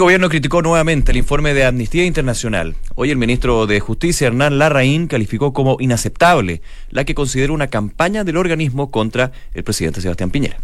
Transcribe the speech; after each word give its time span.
El 0.00 0.04
gobierno 0.04 0.30
criticó 0.30 0.62
nuevamente 0.62 1.12
el 1.12 1.18
informe 1.18 1.52
de 1.52 1.66
Amnistía 1.66 2.06
Internacional. 2.06 2.74
Hoy 2.94 3.10
el 3.10 3.18
ministro 3.18 3.66
de 3.66 3.80
Justicia, 3.80 4.28
Hernán 4.28 4.58
Larraín, 4.58 5.08
calificó 5.08 5.52
como 5.52 5.76
inaceptable 5.78 6.62
la 6.88 7.04
que 7.04 7.14
considera 7.14 7.52
una 7.52 7.66
campaña 7.66 8.24
del 8.24 8.38
organismo 8.38 8.90
contra 8.90 9.30
el 9.52 9.62
presidente 9.62 10.00
Sebastián 10.00 10.30
Piñera. 10.30 10.56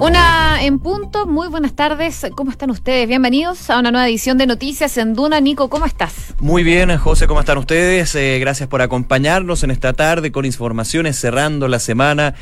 Una 0.00 0.64
en 0.64 0.80
punto, 0.80 1.28
muy 1.28 1.46
buenas 1.46 1.74
tardes, 1.74 2.26
¿cómo 2.34 2.50
están 2.50 2.70
ustedes? 2.70 3.06
Bienvenidos 3.06 3.70
a 3.70 3.78
una 3.78 3.92
nueva 3.92 4.08
edición 4.08 4.36
de 4.36 4.48
Noticias 4.48 4.98
en 4.98 5.14
Duna. 5.14 5.40
Nico, 5.40 5.70
¿cómo 5.70 5.86
estás? 5.86 6.34
Muy 6.40 6.64
bien, 6.64 6.96
José, 6.96 7.28
¿cómo 7.28 7.38
están 7.38 7.58
ustedes? 7.58 8.16
Eh, 8.16 8.38
gracias 8.40 8.68
por 8.68 8.82
acompañarnos 8.82 9.62
en 9.62 9.70
esta 9.70 9.92
tarde 9.92 10.32
con 10.32 10.44
informaciones 10.44 11.20
cerrando 11.20 11.68
la 11.68 11.78
semana 11.78 12.34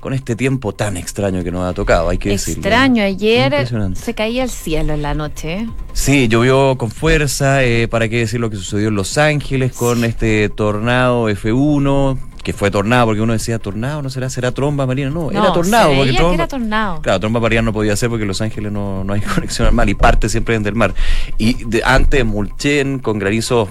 con 0.00 0.12
este 0.12 0.36
tiempo 0.36 0.72
tan 0.72 0.96
extraño 0.96 1.42
que 1.42 1.50
nos 1.50 1.68
ha 1.68 1.74
tocado, 1.74 2.08
hay 2.08 2.18
que 2.18 2.30
decirlo. 2.30 2.60
Extraño, 2.60 3.02
ayer 3.02 3.68
se 3.96 4.14
caía 4.14 4.44
el 4.44 4.50
cielo 4.50 4.92
en 4.94 5.02
la 5.02 5.14
noche. 5.14 5.54
¿eh? 5.54 5.68
Sí, 5.92 6.28
llovió 6.28 6.78
con 6.78 6.90
fuerza, 6.90 7.64
eh, 7.64 7.88
para 7.88 8.08
qué 8.08 8.18
decir 8.18 8.38
lo 8.38 8.48
que 8.48 8.56
sucedió 8.56 8.88
en 8.88 8.94
Los 8.94 9.18
Ángeles 9.18 9.72
con 9.72 10.04
este 10.04 10.48
tornado 10.50 11.28
F1, 11.28 12.16
que 12.44 12.52
fue 12.52 12.70
tornado, 12.70 13.06
porque 13.06 13.20
uno 13.20 13.32
decía 13.32 13.58
tornado, 13.58 14.00
no 14.00 14.08
será, 14.08 14.30
será 14.30 14.52
tromba 14.52 14.86
marina, 14.86 15.10
no, 15.10 15.32
era 15.32 15.52
tornado. 15.52 15.92
porque 15.96 16.12
tromba, 16.12 16.34
era 16.34 16.46
tornado. 16.46 17.02
Claro, 17.02 17.18
tromba 17.18 17.40
marina 17.40 17.62
no 17.62 17.72
podía 17.72 17.96
ser 17.96 18.08
porque 18.08 18.24
Los 18.24 18.40
Ángeles 18.40 18.70
no, 18.70 19.02
no 19.02 19.14
hay 19.14 19.20
conexión 19.34 19.66
al 19.66 19.74
mar 19.74 19.88
y 19.88 19.94
parte 19.94 20.28
siempre 20.28 20.56
del 20.60 20.76
mar. 20.76 20.94
Y 21.38 21.56
antes 21.84 22.24
Mulchen 22.24 23.00
con 23.00 23.18
granizo 23.18 23.68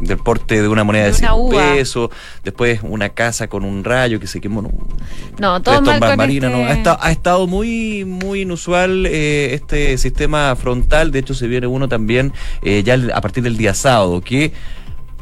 del 0.00 0.18
porte 0.18 0.60
de 0.60 0.68
una 0.68 0.84
moneda 0.84 1.06
de 1.06 1.14
100 1.14 1.30
pesos, 1.50 2.10
después 2.42 2.80
una 2.82 3.10
casa 3.10 3.48
con 3.48 3.64
un 3.64 3.84
rayo 3.84 4.20
que 4.20 4.26
se 4.26 4.40
quemó. 4.40 4.62
No, 4.62 4.70
no 5.38 5.62
todo 5.62 5.82
mal 5.82 6.00
con 6.00 6.16
marina, 6.16 6.48
no. 6.48 6.68
Este 6.68 6.90
ha, 6.98 7.10
estado, 7.10 7.46
muy, 7.46 8.04
muy 8.04 8.42
inusual 8.42 9.06
eh, 9.06 9.54
este 9.54 9.96
sistema 9.98 10.54
frontal, 10.56 11.10
de 11.10 11.20
hecho 11.20 11.34
se 11.34 11.46
viene 11.46 11.66
uno 11.66 11.88
también 11.88 12.32
eh, 12.62 12.82
ya 12.82 12.98
a 13.14 13.20
partir 13.20 13.42
del 13.42 13.56
día 13.56 13.74
sábado, 13.74 14.20
que 14.20 14.52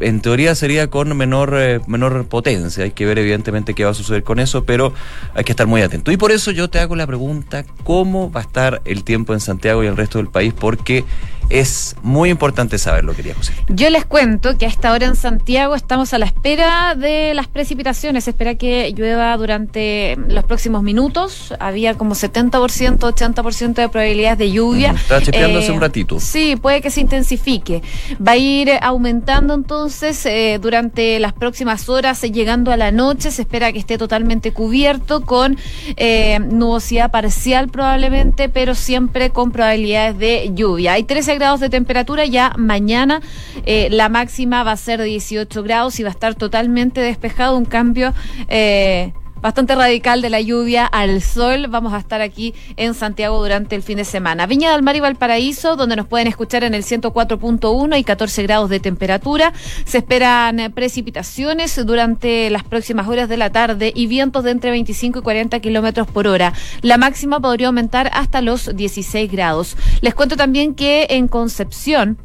en 0.00 0.20
teoría 0.20 0.54
sería 0.54 0.88
con 0.88 1.16
menor, 1.16 1.54
eh, 1.56 1.80
menor 1.86 2.26
potencia. 2.26 2.84
Hay 2.84 2.90
que 2.92 3.06
ver 3.06 3.18
evidentemente 3.18 3.74
qué 3.74 3.84
va 3.84 3.90
a 3.90 3.94
suceder 3.94 4.22
con 4.22 4.38
eso, 4.38 4.64
pero 4.64 4.92
hay 5.34 5.44
que 5.44 5.52
estar 5.52 5.66
muy 5.66 5.82
atento. 5.82 6.10
Y 6.10 6.16
por 6.16 6.32
eso 6.32 6.50
yo 6.50 6.68
te 6.68 6.78
hago 6.80 6.96
la 6.96 7.06
pregunta, 7.06 7.64
¿cómo 7.84 8.30
va 8.30 8.40
a 8.40 8.44
estar 8.44 8.82
el 8.84 9.04
tiempo 9.04 9.32
en 9.32 9.40
Santiago 9.40 9.84
y 9.84 9.86
el 9.86 9.96
resto 9.96 10.18
del 10.18 10.28
país? 10.28 10.52
Porque 10.58 11.04
es 11.52 11.96
muy 12.02 12.30
importante 12.30 12.78
saberlo, 12.78 13.14
quería 13.14 13.34
José. 13.34 13.52
Yo 13.68 13.90
les 13.90 14.06
cuento 14.06 14.56
que 14.56 14.64
a 14.64 14.68
esta 14.68 14.90
hora 14.90 15.04
en 15.04 15.16
Santiago 15.16 15.74
estamos 15.74 16.14
a 16.14 16.18
la 16.18 16.24
espera 16.24 16.94
de 16.94 17.34
las 17.34 17.46
precipitaciones. 17.46 18.24
Se 18.24 18.30
espera 18.30 18.54
que 18.54 18.92
llueva 18.96 19.36
durante 19.36 20.16
los 20.28 20.44
próximos 20.44 20.82
minutos. 20.82 21.54
Había 21.60 21.94
como 21.94 22.14
70%, 22.14 22.98
80% 22.98 23.74
de 23.74 23.88
probabilidades 23.90 24.38
de 24.38 24.50
lluvia. 24.50 24.92
Está 24.92 25.20
chequeando 25.20 25.58
hace 25.58 25.70
un 25.70 25.76
eh, 25.76 25.80
ratito. 25.80 26.20
Sí, 26.20 26.56
puede 26.56 26.80
que 26.80 26.90
se 26.90 27.02
intensifique. 27.02 27.82
Va 28.26 28.32
a 28.32 28.36
ir 28.38 28.70
aumentando 28.80 29.52
entonces 29.52 30.24
eh, 30.24 30.58
durante 30.60 31.20
las 31.20 31.34
próximas 31.34 31.86
horas, 31.90 32.22
llegando 32.22 32.72
a 32.72 32.78
la 32.78 32.92
noche. 32.92 33.30
Se 33.30 33.42
espera 33.42 33.72
que 33.72 33.78
esté 33.78 33.98
totalmente 33.98 34.52
cubierto 34.52 35.26
con 35.26 35.58
eh, 35.96 36.38
nubosidad 36.38 37.10
parcial 37.10 37.68
probablemente, 37.68 38.48
pero 38.48 38.74
siempre 38.74 39.28
con 39.30 39.52
probabilidades 39.52 40.16
de 40.18 40.50
lluvia. 40.54 40.94
Hay 40.94 41.04
13 41.04 41.41
grados 41.42 41.58
de 41.58 41.70
temperatura, 41.70 42.24
ya 42.24 42.52
mañana 42.56 43.20
eh, 43.66 43.88
la 43.90 44.08
máxima 44.08 44.62
va 44.62 44.70
a 44.70 44.76
ser 44.76 45.00
de 45.00 45.06
18 45.06 45.64
grados 45.64 45.98
y 45.98 46.04
va 46.04 46.10
a 46.10 46.12
estar 46.12 46.36
totalmente 46.36 47.00
despejado, 47.00 47.58
un 47.58 47.64
cambio... 47.64 48.14
Eh, 48.46 49.12
bastante 49.42 49.74
radical 49.74 50.22
de 50.22 50.30
la 50.30 50.40
lluvia 50.40 50.86
al 50.86 51.20
sol. 51.20 51.66
Vamos 51.68 51.92
a 51.92 51.98
estar 51.98 52.22
aquí 52.22 52.54
en 52.76 52.94
Santiago 52.94 53.42
durante 53.42 53.76
el 53.76 53.82
fin 53.82 53.98
de 53.98 54.04
semana. 54.04 54.46
Viña 54.46 54.72
del 54.72 54.82
Mar 54.82 54.96
y 54.96 55.00
Valparaíso, 55.00 55.76
donde 55.76 55.96
nos 55.96 56.06
pueden 56.06 56.28
escuchar 56.28 56.64
en 56.64 56.74
el 56.74 56.84
104.1 56.84 57.98
y 57.98 58.04
14 58.04 58.42
grados 58.44 58.70
de 58.70 58.80
temperatura. 58.80 59.52
Se 59.84 59.98
esperan 59.98 60.60
eh, 60.60 60.70
precipitaciones 60.70 61.84
durante 61.84 62.48
las 62.50 62.64
próximas 62.64 63.08
horas 63.08 63.28
de 63.28 63.36
la 63.36 63.50
tarde 63.50 63.92
y 63.94 64.06
vientos 64.06 64.44
de 64.44 64.52
entre 64.52 64.70
25 64.70 65.18
y 65.18 65.22
40 65.22 65.60
kilómetros 65.60 66.06
por 66.06 66.26
hora. 66.26 66.52
La 66.80 66.96
máxima 66.96 67.40
podría 67.40 67.66
aumentar 67.66 68.10
hasta 68.14 68.40
los 68.40 68.74
16 68.74 69.30
grados. 69.30 69.76
Les 70.00 70.14
cuento 70.14 70.36
también 70.36 70.74
que 70.74 71.06
en 71.10 71.28
Concepción, 71.28 72.18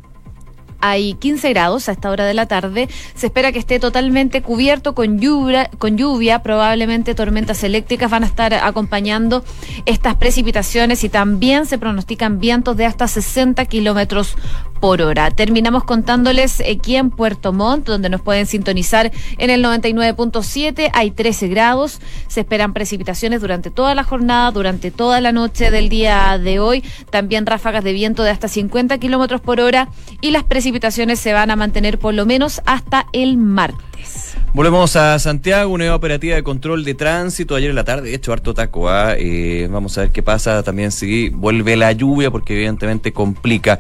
hay 0.80 1.14
15 1.16 1.50
grados 1.50 1.90
a 1.90 1.92
esta 1.92 2.10
hora 2.10 2.26
de 2.26 2.34
la 2.34 2.46
tarde. 2.46 2.90
Se 3.16 3.28
espera 3.28 3.52
que 3.52 3.60
esté 3.60 3.80
totalmente 3.80 4.42
cubierto 4.42 4.94
con 4.96 5.20
lluvia, 5.20 5.70
con 5.78 5.98
lluvia. 5.98 6.44
Probablemente 6.44 7.16
tormentas 7.16 7.64
eléctricas 7.64 8.10
van 8.12 8.24
a 8.24 8.28
estar 8.28 8.54
acompañando 8.54 9.44
estas 9.86 10.16
precipitaciones 10.16 11.04
y 11.04 11.10
también 11.10 11.66
se 11.66 11.78
pronostican 11.78 12.40
vientos 12.40 12.78
de 12.78 12.86
hasta 12.86 13.08
60 13.08 13.66
kilómetros 13.66 14.36
por 14.80 15.02
hora. 15.02 15.32
Terminamos 15.32 15.84
contándoles 15.84 16.62
aquí 16.62 16.96
en 16.96 17.10
Puerto 17.10 17.54
Montt, 17.54 17.88
donde 17.88 18.10
nos 18.10 18.22
pueden 18.22 18.46
sintonizar 18.46 19.12
en 19.38 19.50
el 19.50 19.64
99.7. 19.64 20.92
Hay 20.94 21.12
13 21.12 21.48
grados. 21.48 22.00
Se 22.28 22.42
esperan 22.42 22.74
precipitaciones 22.74 23.42
durante 23.42 23.72
toda 23.72 23.96
la 23.96 24.04
jornada, 24.04 24.52
durante 24.52 24.92
toda 24.92 25.22
la 25.22 25.32
noche 25.32 25.72
del 25.72 25.90
día 25.90 26.38
de 26.38 26.60
hoy. 26.60 26.84
También 27.10 27.46
ráfagas 27.46 27.84
de 27.84 27.94
viento 27.94 28.24
de 28.24 28.32
hasta 28.32 28.48
50 28.48 28.98
kilómetros 28.98 29.42
por 29.42 29.60
hora 29.60 29.90
y 30.22 30.32
las 30.32 30.44
precipitaciones 30.44 31.20
se 31.20 31.34
van 31.34 31.52
a 31.52 31.56
mantener 31.56 32.00
por 32.00 32.14
lo 32.14 32.26
menos 32.26 32.62
hasta 32.66 33.06
el 33.14 33.38
martes. 33.38 34.36
Volvemos 34.54 34.96
a 34.96 35.20
Santiago, 35.20 35.72
una 35.72 35.94
operativa 35.94 36.36
de 36.36 36.42
control 36.44 36.84
de 36.84 36.96
tránsito 36.96 37.56
ayer 37.56 37.70
en 37.70 37.76
la 37.76 37.84
tarde, 37.84 38.10
de 38.10 38.16
hecho 38.16 38.34
harto 38.34 38.54
taco, 38.54 38.90
¿ah? 38.90 39.14
eh, 39.16 39.68
vamos 39.70 39.98
a 39.98 40.02
ver 40.02 40.12
qué 40.12 40.24
pasa 40.24 40.64
también 40.64 40.92
si 40.92 41.30
vuelve 41.30 41.76
la 41.76 41.92
lluvia 41.92 42.32
porque 42.32 42.54
evidentemente 42.54 43.14
complica. 43.14 43.78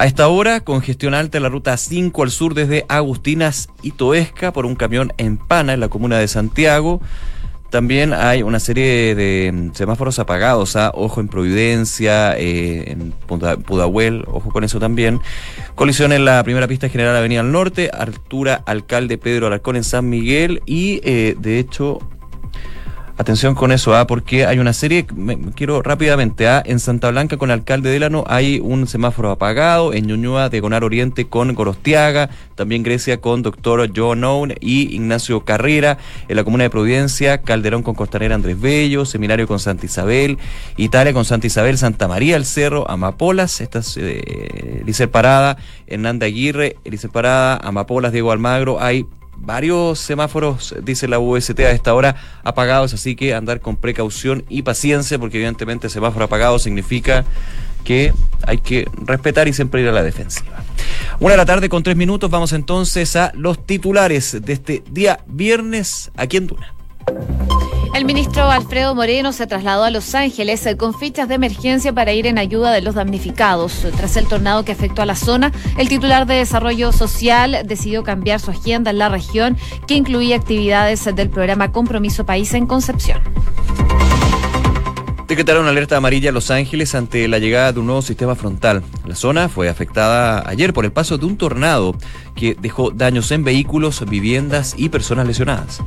A 0.00 0.06
esta 0.06 0.28
hora, 0.28 0.60
congestión 0.60 1.12
alta 1.12 1.38
en 1.38 1.42
la 1.42 1.48
ruta 1.48 1.76
5 1.76 2.22
al 2.22 2.30
sur 2.30 2.54
desde 2.54 2.86
Agustinas 2.88 3.68
y 3.82 3.90
Toesca 3.90 4.52
por 4.52 4.64
un 4.64 4.76
camión 4.76 5.12
en 5.18 5.38
Pana 5.38 5.72
en 5.74 5.80
la 5.80 5.88
comuna 5.88 6.18
de 6.18 6.28
Santiago. 6.28 7.00
También 7.70 8.12
hay 8.12 8.44
una 8.44 8.60
serie 8.60 9.16
de 9.16 9.50
mm, 9.52 9.74
semáforos 9.74 10.20
apagados, 10.20 10.76
¿ah? 10.76 10.92
ojo 10.94 11.20
en 11.20 11.26
Providencia, 11.26 12.38
eh, 12.38 12.92
en 12.92 13.10
Pudahuel, 13.10 14.22
ojo 14.28 14.52
con 14.52 14.62
eso 14.62 14.78
también. 14.78 15.20
Colisión 15.74 16.12
en 16.12 16.24
la 16.24 16.44
primera 16.44 16.68
pista 16.68 16.88
general 16.88 17.16
Avenida 17.16 17.40
al 17.40 17.50
Norte, 17.50 17.90
altura 17.92 18.62
Alcalde 18.66 19.18
Pedro 19.18 19.48
Alarcón 19.48 19.74
en 19.74 19.82
San 19.82 20.08
Miguel 20.08 20.62
y 20.64 21.00
eh, 21.02 21.34
de 21.36 21.58
hecho 21.58 21.98
Atención 23.18 23.56
con 23.56 23.72
eso, 23.72 23.96
¿ah? 23.96 24.06
porque 24.06 24.46
hay 24.46 24.60
una 24.60 24.72
serie, 24.72 25.04
quiero 25.56 25.82
rápidamente, 25.82 26.46
¿ah? 26.46 26.62
en 26.64 26.78
Santa 26.78 27.10
Blanca 27.10 27.36
con 27.36 27.50
Alcalde 27.50 27.90
Delano 27.90 28.22
hay 28.28 28.60
un 28.60 28.86
semáforo 28.86 29.32
apagado, 29.32 29.92
en 29.92 30.06
Ñuñoa 30.06 30.50
Diagonal 30.50 30.84
Oriente 30.84 31.26
con 31.26 31.52
Gorostiaga, 31.52 32.30
también 32.54 32.84
Grecia 32.84 33.20
con 33.20 33.42
Doctor 33.42 33.90
John 33.94 34.22
Owen 34.22 34.54
y 34.60 34.94
Ignacio 34.94 35.44
Carrera, 35.44 35.98
en 36.28 36.36
la 36.36 36.44
Comuna 36.44 36.62
de 36.62 36.70
Providencia, 36.70 37.42
Calderón 37.42 37.82
con 37.82 37.96
Costanera 37.96 38.36
Andrés 38.36 38.60
Bello, 38.60 39.04
Seminario 39.04 39.48
con 39.48 39.58
Santa 39.58 39.86
Isabel, 39.86 40.38
Italia 40.76 41.12
con 41.12 41.24
Santa 41.24 41.48
Isabel, 41.48 41.76
Santa 41.76 42.06
María 42.06 42.36
el 42.36 42.44
Cerro, 42.44 42.88
Amapolas, 42.88 43.60
esta 43.60 43.80
es 43.80 43.98
eh, 44.00 45.08
Parada, 45.10 45.56
Hernanda 45.88 46.26
Aguirre, 46.26 46.76
Elise 46.84 47.08
Parada, 47.08 47.56
Amapolas, 47.56 48.12
Diego 48.12 48.30
Almagro, 48.30 48.80
hay 48.80 49.06
varios 49.40 49.98
semáforos, 49.98 50.74
dice 50.82 51.08
la 51.08 51.18
UST 51.18 51.58
a 51.60 51.70
esta 51.70 51.94
hora, 51.94 52.16
apagados, 52.44 52.94
así 52.94 53.16
que 53.16 53.34
andar 53.34 53.60
con 53.60 53.76
precaución 53.76 54.44
y 54.48 54.62
paciencia, 54.62 55.18
porque 55.18 55.38
evidentemente 55.38 55.88
semáforo 55.88 56.24
apagado 56.26 56.58
significa 56.58 57.24
que 57.84 58.12
hay 58.46 58.58
que 58.58 58.86
respetar 59.04 59.48
y 59.48 59.52
siempre 59.52 59.80
ir 59.80 59.88
a 59.88 59.92
la 59.92 60.02
defensiva. 60.02 60.62
Una 61.20 61.32
de 61.32 61.36
la 61.38 61.46
tarde 61.46 61.68
con 61.68 61.82
tres 61.82 61.96
minutos, 61.96 62.30
vamos 62.30 62.52
entonces 62.52 63.16
a 63.16 63.32
los 63.34 63.64
titulares 63.64 64.36
de 64.42 64.52
este 64.52 64.82
día 64.90 65.20
viernes 65.26 66.10
aquí 66.16 66.36
en 66.36 66.46
Duna. 66.48 66.74
El 67.98 68.04
ministro 68.04 68.48
Alfredo 68.48 68.94
Moreno 68.94 69.32
se 69.32 69.48
trasladó 69.48 69.82
a 69.82 69.90
Los 69.90 70.14
Ángeles 70.14 70.64
eh, 70.66 70.76
con 70.76 70.96
fichas 70.96 71.26
de 71.28 71.34
emergencia 71.34 71.92
para 71.92 72.12
ir 72.12 72.28
en 72.28 72.38
ayuda 72.38 72.70
de 72.70 72.80
los 72.80 72.94
damnificados. 72.94 73.72
Tras 73.96 74.16
el 74.16 74.28
tornado 74.28 74.64
que 74.64 74.70
afectó 74.70 75.02
a 75.02 75.04
la 75.04 75.16
zona, 75.16 75.50
el 75.76 75.88
titular 75.88 76.24
de 76.24 76.36
Desarrollo 76.36 76.92
Social 76.92 77.62
decidió 77.66 78.04
cambiar 78.04 78.38
su 78.38 78.52
agenda 78.52 78.92
en 78.92 78.98
la 78.98 79.08
región, 79.08 79.56
que 79.88 79.94
incluía 79.94 80.36
actividades 80.36 81.06
del 81.12 81.28
programa 81.28 81.72
Compromiso 81.72 82.24
País 82.24 82.54
en 82.54 82.66
Concepción. 82.66 83.20
Decretaron 85.26 85.66
alerta 85.66 85.96
amarilla 85.96 86.30
a 86.30 86.32
Los 86.32 86.52
Ángeles 86.52 86.94
ante 86.94 87.26
la 87.26 87.40
llegada 87.40 87.72
de 87.72 87.80
un 87.80 87.86
nuevo 87.86 88.02
sistema 88.02 88.36
frontal. 88.36 88.84
La 89.08 89.16
zona 89.16 89.48
fue 89.48 89.68
afectada 89.68 90.48
ayer 90.48 90.72
por 90.72 90.84
el 90.84 90.92
paso 90.92 91.18
de 91.18 91.26
un 91.26 91.36
tornado 91.36 91.96
que 92.36 92.54
dejó 92.60 92.92
daños 92.92 93.32
en 93.32 93.42
vehículos, 93.42 94.08
viviendas 94.08 94.76
y 94.76 94.88
personas 94.88 95.26
lesionadas. 95.26 95.82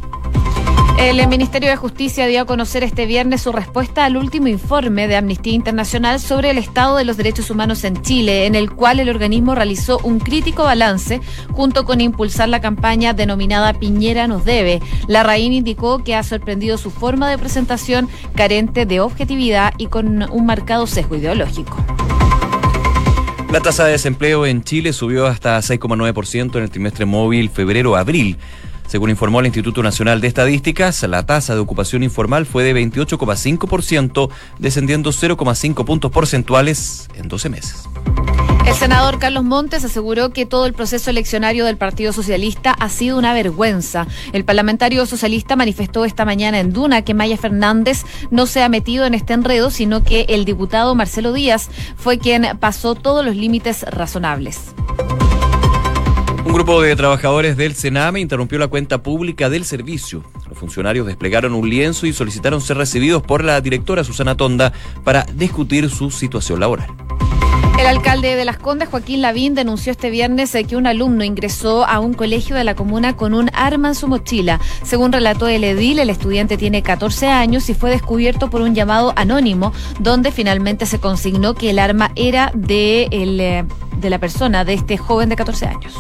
El 1.02 1.28
Ministerio 1.28 1.70
de 1.70 1.76
Justicia 1.78 2.28
dio 2.28 2.42
a 2.42 2.46
conocer 2.46 2.84
este 2.84 3.08
viernes 3.08 3.42
su 3.42 3.52
respuesta 3.52 4.06
al 4.06 4.18
último 4.18 4.48
informe 4.48 5.08
de 5.08 5.16
Amnistía 5.16 5.54
Internacional 5.54 6.20
sobre 6.20 6.52
el 6.52 6.60
estado 6.60 6.96
de 6.96 7.06
los 7.06 7.18
derechos 7.18 7.50
humanos 7.50 7.84
en 7.84 8.02
Chile, 8.04 8.46
en 8.46 8.54
el 8.54 8.72
cual 8.72 9.00
el 9.00 9.10
organismo 9.10 9.56
realizó 9.56 10.00
un 10.04 10.20
crítico 10.20 10.64
balance 10.64 11.20
junto 11.52 11.86
con 11.86 12.02
impulsar 12.02 12.50
la 12.50 12.62
campaña 12.62 13.14
denominada 13.14 13.74
Piñera 13.74 14.28
nos 14.28 14.46
debe. 14.46 14.80
La 15.08 15.24
RAIN 15.24 15.54
indicó 15.54 16.04
que 16.04 16.16
ha 16.16 16.22
sorprendido 16.22 16.78
su 16.78 16.92
forma 16.92 17.30
de 17.30 17.40
presentación 17.40 18.08
carente 18.36 18.86
de 18.86 19.00
objetividad 19.00 19.74
y 19.80 19.88
con 19.88 20.32
un 20.32 20.46
marcado 20.46 20.86
sesgo 20.86 21.16
ideológico. 21.16 21.78
La 23.52 23.60
tasa 23.60 23.86
de 23.86 23.94
desempleo 23.94 24.46
en 24.46 24.64
Chile 24.64 24.94
subió 24.94 25.26
hasta 25.26 25.58
6,9% 25.58 26.56
en 26.56 26.64
el 26.64 26.70
trimestre 26.70 27.06
móvil 27.06 27.50
febrero-abril. 27.50 28.38
Según 28.92 29.10
informó 29.10 29.40
el 29.40 29.46
Instituto 29.46 29.82
Nacional 29.82 30.20
de 30.20 30.28
Estadísticas, 30.28 31.02
la 31.04 31.26
tasa 31.26 31.54
de 31.54 31.62
ocupación 31.62 32.04
informal 32.04 32.46
fue 32.46 32.66
de 32.66 32.76
28,5%, 32.76 34.30
descendiendo 34.60 35.12
0,5 35.12 35.86
puntos 35.86 36.12
porcentuales 36.12 37.08
en 37.16 37.30
12 37.30 37.48
meses. 37.48 37.88
El 38.68 38.74
senador 38.76 39.18
Carlos 39.18 39.46
Montes 39.46 39.86
aseguró 39.86 40.32
que 40.32 40.46
todo 40.46 40.66
el 40.66 40.74
proceso 40.74 41.10
eleccionario 41.10 41.64
del 41.64 41.78
Partido 41.78 42.12
Socialista 42.12 42.72
ha 42.72 42.90
sido 42.90 43.18
una 43.18 43.34
vergüenza. 43.34 44.08
El 44.34 44.44
parlamentario 44.44 45.06
socialista 45.06 45.56
manifestó 45.56 46.04
esta 46.04 46.26
mañana 46.26 46.60
en 46.60 46.74
Duna 46.74 47.04
que 47.04 47.14
Maya 47.14 47.38
Fernández 47.38 48.04
no 48.30 48.46
se 48.46 48.62
ha 48.62 48.68
metido 48.68 49.06
en 49.06 49.14
este 49.14 49.32
enredo, 49.32 49.72
sino 49.72 50.04
que 50.04 50.26
el 50.28 50.44
diputado 50.44 50.96
Marcelo 50.96 51.32
Díaz 51.32 51.70
fue 51.96 52.20
quien 52.20 52.58
pasó 52.60 52.96
todos 52.96 53.24
los 53.26 53.38
límites 53.38 53.84
razonables. 53.84 54.76
Un 56.44 56.54
grupo 56.54 56.82
de 56.82 56.96
trabajadores 56.96 57.56
del 57.56 57.76
Sename 57.76 58.20
interrumpió 58.20 58.58
la 58.58 58.68
cuenta 58.68 59.04
pública 59.04 59.50
del 59.50 59.64
servicio. 59.64 60.24
Los 60.50 60.58
funcionarios 60.58 61.06
desplegaron 61.06 61.54
un 61.54 61.70
lienzo 61.70 62.08
y 62.08 62.14
solicitaron 62.14 62.62
ser 62.62 62.78
recibidos 62.78 63.22
por 63.22 63.44
la 63.44 63.62
directora 63.62 64.04
Susana 64.04 64.36
Tonda 64.36 64.74
para 65.04 65.24
discutir 65.36 65.90
su 65.90 66.10
situación 66.10 66.60
laboral. 66.60 66.90
El 67.82 67.88
alcalde 67.88 68.36
de 68.36 68.46
Las 68.46 68.58
Condes, 68.58 68.90
Joaquín 68.90 69.24
Lavín, 69.24 69.56
denunció 69.56 69.92
este 69.92 70.12
viernes 70.12 70.56
que 70.70 70.76
un 70.76 70.86
alumno 70.86 71.24
ingresó 71.24 71.84
a 71.84 72.00
un 72.00 72.14
colegio 72.14 72.56
de 72.56 72.64
la 72.64 72.76
comuna 72.76 73.18
con 73.18 73.34
un 73.34 73.50
arma 73.54 73.88
en 73.88 73.96
su 73.96 74.08
mochila. 74.08 74.60
Según 74.84 75.12
relató 75.12 75.48
el 75.48 75.64
edil, 75.64 75.98
el 75.98 76.12
estudiante 76.12 76.58
tiene 76.58 76.84
14 76.84 77.26
años 77.26 77.68
y 77.72 77.74
fue 77.74 77.90
descubierto 77.90 78.52
por 78.52 78.62
un 78.62 78.76
llamado 78.76 79.14
anónimo, 79.16 79.74
donde 79.98 80.32
finalmente 80.32 80.86
se 80.86 81.00
consignó 81.00 81.56
que 81.56 81.72
el 81.72 81.80
arma 81.80 82.12
era 82.16 82.52
de, 82.54 83.08
eh, 83.10 83.66
la 84.08 84.20
persona, 84.20 84.64
de 84.64 84.76
este 84.76 84.98
joven 84.98 85.30
de 85.30 85.36
14 85.36 85.66
años. 85.66 85.96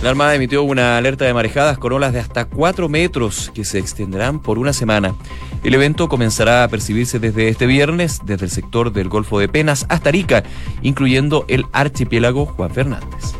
La 0.00 0.10
Armada 0.10 0.32
emitió 0.36 0.62
una 0.62 0.96
alerta 0.96 1.24
de 1.24 1.34
marejadas 1.34 1.76
con 1.76 1.92
olas 1.92 2.12
de 2.12 2.20
hasta 2.20 2.44
4 2.44 2.88
metros 2.88 3.50
que 3.52 3.64
se 3.64 3.80
extenderán 3.80 4.38
por 4.38 4.60
una 4.60 4.72
semana. 4.72 5.16
El 5.64 5.74
evento 5.74 6.08
comenzará 6.08 6.64
a 6.64 6.68
percibirse 6.68 7.18
desde 7.18 7.48
este 7.48 7.66
viernes, 7.66 8.20
desde 8.24 8.46
el 8.46 8.50
sector 8.50 8.92
del 8.92 9.08
Golfo 9.08 9.38
de 9.38 9.48
Penas 9.48 9.86
hasta 9.88 10.08
Arica, 10.08 10.44
incluyendo 10.82 11.44
el 11.48 11.66
archipiélago 11.72 12.46
Juan 12.46 12.70
Fernández. 12.70 13.34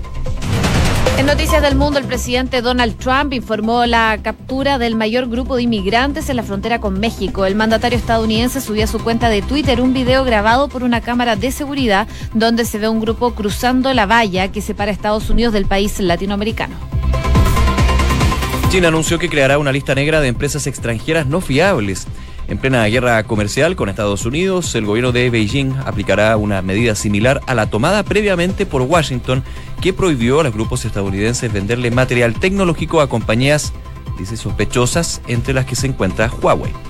En 1.19 1.27
Noticias 1.27 1.61
del 1.63 1.75
Mundo, 1.75 1.99
el 1.99 2.05
presidente 2.05 2.63
Donald 2.63 2.97
Trump 2.97 3.33
informó 3.33 3.85
la 3.87 4.19
captura 4.23 4.79
del 4.79 4.95
mayor 4.95 5.29
grupo 5.29 5.57
de 5.57 5.65
inmigrantes 5.65 6.31
en 6.31 6.37
la 6.37 6.45
frontera 6.45 6.81
con 6.81 7.01
México. 7.01 7.45
El 7.45 7.57
mandatario 7.57 7.99
estadounidense 7.99 8.61
subió 8.61 8.85
a 8.85 8.87
su 8.87 9.01
cuenta 9.01 9.29
de 9.29 9.43
Twitter 9.43 9.81
un 9.81 9.93
video 9.93 10.23
grabado 10.23 10.69
por 10.69 10.85
una 10.85 11.01
cámara 11.01 11.35
de 11.35 11.51
seguridad 11.51 12.07
donde 12.35 12.65
se 12.65 12.79
ve 12.79 12.89
un 12.89 13.01
grupo 13.01 13.35
cruzando 13.35 13.93
la 13.95 14.07
valla 14.07 14.53
que 14.53 14.61
separa 14.61 14.93
Estados 14.93 15.29
Unidos 15.29 15.53
del 15.53 15.67
país 15.67 15.99
latinoamericano. 15.99 16.98
China 18.71 18.89
anunció 18.89 19.19
que 19.19 19.31
creará 19.31 19.59
una 19.59 19.73
lista 19.73 19.95
negra 19.95 20.21
de 20.21 20.29
empresas 20.29 20.67
extranjeras 20.67 21.27
no 21.27 21.41
fiables. 21.41 22.07
En 22.49 22.59
plena 22.59 22.85
guerra 22.85 23.23
comercial 23.25 23.77
con 23.77 23.89
Estados 23.89 24.27
Unidos, 24.27 24.75
el 24.75 24.85
gobierno 24.85 25.11
de 25.11 25.31
Beijing 25.31 25.73
aplicará 25.87 26.37
una 26.37 26.61
medida 26.61 26.95
similar 26.95 27.41
a 27.47 27.55
la 27.55 27.71
tomada 27.71 28.03
previamente 28.03 28.67
por 28.67 28.83
Washington, 28.83 29.43
que 29.81 29.95
prohibió 29.95 30.41
a 30.41 30.45
los 30.45 30.53
grupos 30.53 30.85
estadounidenses 30.85 31.51
venderle 31.51 31.91
material 31.91 32.39
tecnológico 32.39 33.01
a 33.01 33.09
compañías, 33.09 33.73
dice, 34.19 34.37
sospechosas, 34.37 35.23
entre 35.29 35.55
las 35.55 35.65
que 35.65 35.75
se 35.75 35.87
encuentra 35.87 36.31
Huawei. 36.43 36.88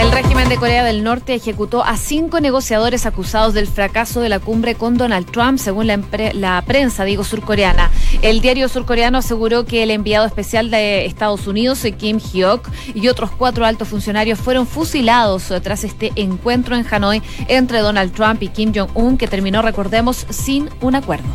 El 0.00 0.12
régimen 0.12 0.48
de 0.48 0.56
Corea 0.56 0.82
del 0.82 1.04
Norte 1.04 1.34
ejecutó 1.34 1.84
a 1.84 1.98
cinco 1.98 2.40
negociadores 2.40 3.04
acusados 3.04 3.52
del 3.52 3.66
fracaso 3.66 4.22
de 4.22 4.30
la 4.30 4.38
cumbre 4.38 4.74
con 4.74 4.96
Donald 4.96 5.30
Trump, 5.30 5.58
según 5.58 5.88
la, 5.88 6.64
prensa, 6.66 7.04
surcoreana. 7.22 7.90
El 8.22 8.40
diario 8.40 8.70
surcoreano 8.70 9.18
aseguró 9.18 9.66
que 9.66 9.82
el 9.82 9.90
enviado 9.90 10.24
especial 10.24 10.70
de 10.70 11.04
Estados 11.04 11.46
Unidos, 11.46 11.84
Kim 11.98 12.18
Hyok, 12.18 12.66
y 12.94 13.08
otros 13.08 13.30
cuatro 13.30 13.66
altos 13.66 13.88
funcionarios 13.88 14.38
fueron 14.38 14.66
fusilados 14.66 15.52
tras 15.62 15.84
este 15.84 16.12
encuentro 16.16 16.76
en 16.76 16.86
Hanoi 16.90 17.20
entre 17.48 17.80
Donald 17.80 18.14
Trump 18.14 18.42
y 18.42 18.48
Kim 18.48 18.72
Jong-un, 18.74 19.18
que 19.18 19.28
terminó, 19.28 19.60
recordemos, 19.60 20.24
sin 20.30 20.70
un 20.80 20.94
acuerdo. 20.94 21.28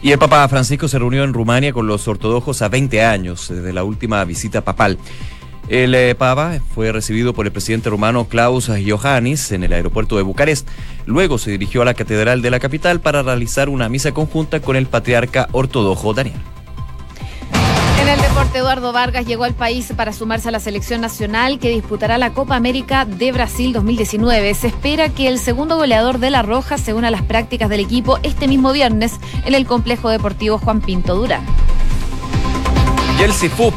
Y 0.00 0.12
el 0.12 0.18
Papa 0.20 0.46
Francisco 0.48 0.86
se 0.86 1.00
reunió 1.00 1.24
en 1.24 1.32
Rumania 1.32 1.72
con 1.72 1.88
los 1.88 2.06
ortodoxos 2.06 2.62
a 2.62 2.68
20 2.68 3.04
años 3.04 3.48
desde 3.48 3.72
la 3.72 3.82
última 3.82 4.24
visita 4.24 4.60
papal. 4.60 4.96
El 5.72 5.94
eh, 5.94 6.14
Papa 6.14 6.58
fue 6.74 6.92
recibido 6.92 7.32
por 7.32 7.46
el 7.46 7.52
presidente 7.52 7.88
rumano 7.88 8.26
Klaus 8.28 8.68
Iohannis 8.68 9.52
en 9.52 9.64
el 9.64 9.72
aeropuerto 9.72 10.18
de 10.18 10.22
Bucarest. 10.22 10.68
Luego 11.06 11.38
se 11.38 11.50
dirigió 11.50 11.80
a 11.80 11.86
la 11.86 11.94
catedral 11.94 12.42
de 12.42 12.50
la 12.50 12.60
capital 12.60 13.00
para 13.00 13.22
realizar 13.22 13.70
una 13.70 13.88
misa 13.88 14.12
conjunta 14.12 14.60
con 14.60 14.76
el 14.76 14.84
patriarca 14.84 15.48
ortodoxo 15.52 16.12
Daniel. 16.12 16.36
En 18.02 18.06
el 18.06 18.20
deporte, 18.20 18.58
Eduardo 18.58 18.92
Vargas 18.92 19.24
llegó 19.24 19.44
al 19.44 19.54
país 19.54 19.90
para 19.96 20.12
sumarse 20.12 20.50
a 20.50 20.52
la 20.52 20.60
selección 20.60 21.00
nacional 21.00 21.58
que 21.58 21.70
disputará 21.70 22.18
la 22.18 22.34
Copa 22.34 22.54
América 22.54 23.06
de 23.06 23.32
Brasil 23.32 23.72
2019. 23.72 24.52
Se 24.52 24.66
espera 24.66 25.08
que 25.08 25.26
el 25.26 25.38
segundo 25.38 25.78
goleador 25.78 26.18
de 26.18 26.28
La 26.28 26.42
Roja 26.42 26.76
se 26.76 26.92
una 26.92 27.08
a 27.08 27.10
las 27.10 27.22
prácticas 27.22 27.70
del 27.70 27.80
equipo 27.80 28.18
este 28.22 28.46
mismo 28.46 28.72
viernes 28.72 29.14
en 29.46 29.54
el 29.54 29.64
complejo 29.64 30.10
deportivo 30.10 30.58
Juan 30.58 30.82
Pinto 30.82 31.14
Durán. 31.14 31.46
Y 33.18 33.22
el 33.22 33.32
CIFUP 33.32 33.72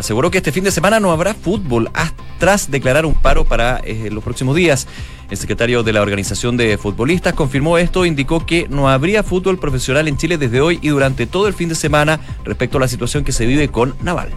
aseguró 0.00 0.30
que 0.30 0.38
este 0.38 0.50
fin 0.50 0.64
de 0.64 0.70
semana 0.70 0.98
no 0.98 1.12
habrá 1.12 1.34
fútbol 1.34 1.90
tras 2.38 2.70
declarar 2.70 3.04
un 3.04 3.14
paro 3.14 3.44
para 3.44 3.80
eh, 3.84 4.08
los 4.10 4.24
próximos 4.24 4.56
días. 4.56 4.88
El 5.30 5.36
secretario 5.36 5.82
de 5.82 5.92
la 5.92 6.00
Organización 6.00 6.56
de 6.56 6.76
Futbolistas 6.78 7.34
confirmó 7.34 7.76
esto, 7.76 8.06
indicó 8.06 8.44
que 8.44 8.66
no 8.68 8.88
habría 8.88 9.22
fútbol 9.22 9.58
profesional 9.58 10.08
en 10.08 10.16
Chile 10.16 10.38
desde 10.38 10.60
hoy 10.60 10.78
y 10.82 10.88
durante 10.88 11.26
todo 11.26 11.46
el 11.46 11.54
fin 11.54 11.68
de 11.68 11.74
semana 11.74 12.18
respecto 12.44 12.78
a 12.78 12.80
la 12.80 12.88
situación 12.88 13.24
que 13.24 13.32
se 13.32 13.46
vive 13.46 13.68
con 13.68 13.94
Naval. 14.00 14.30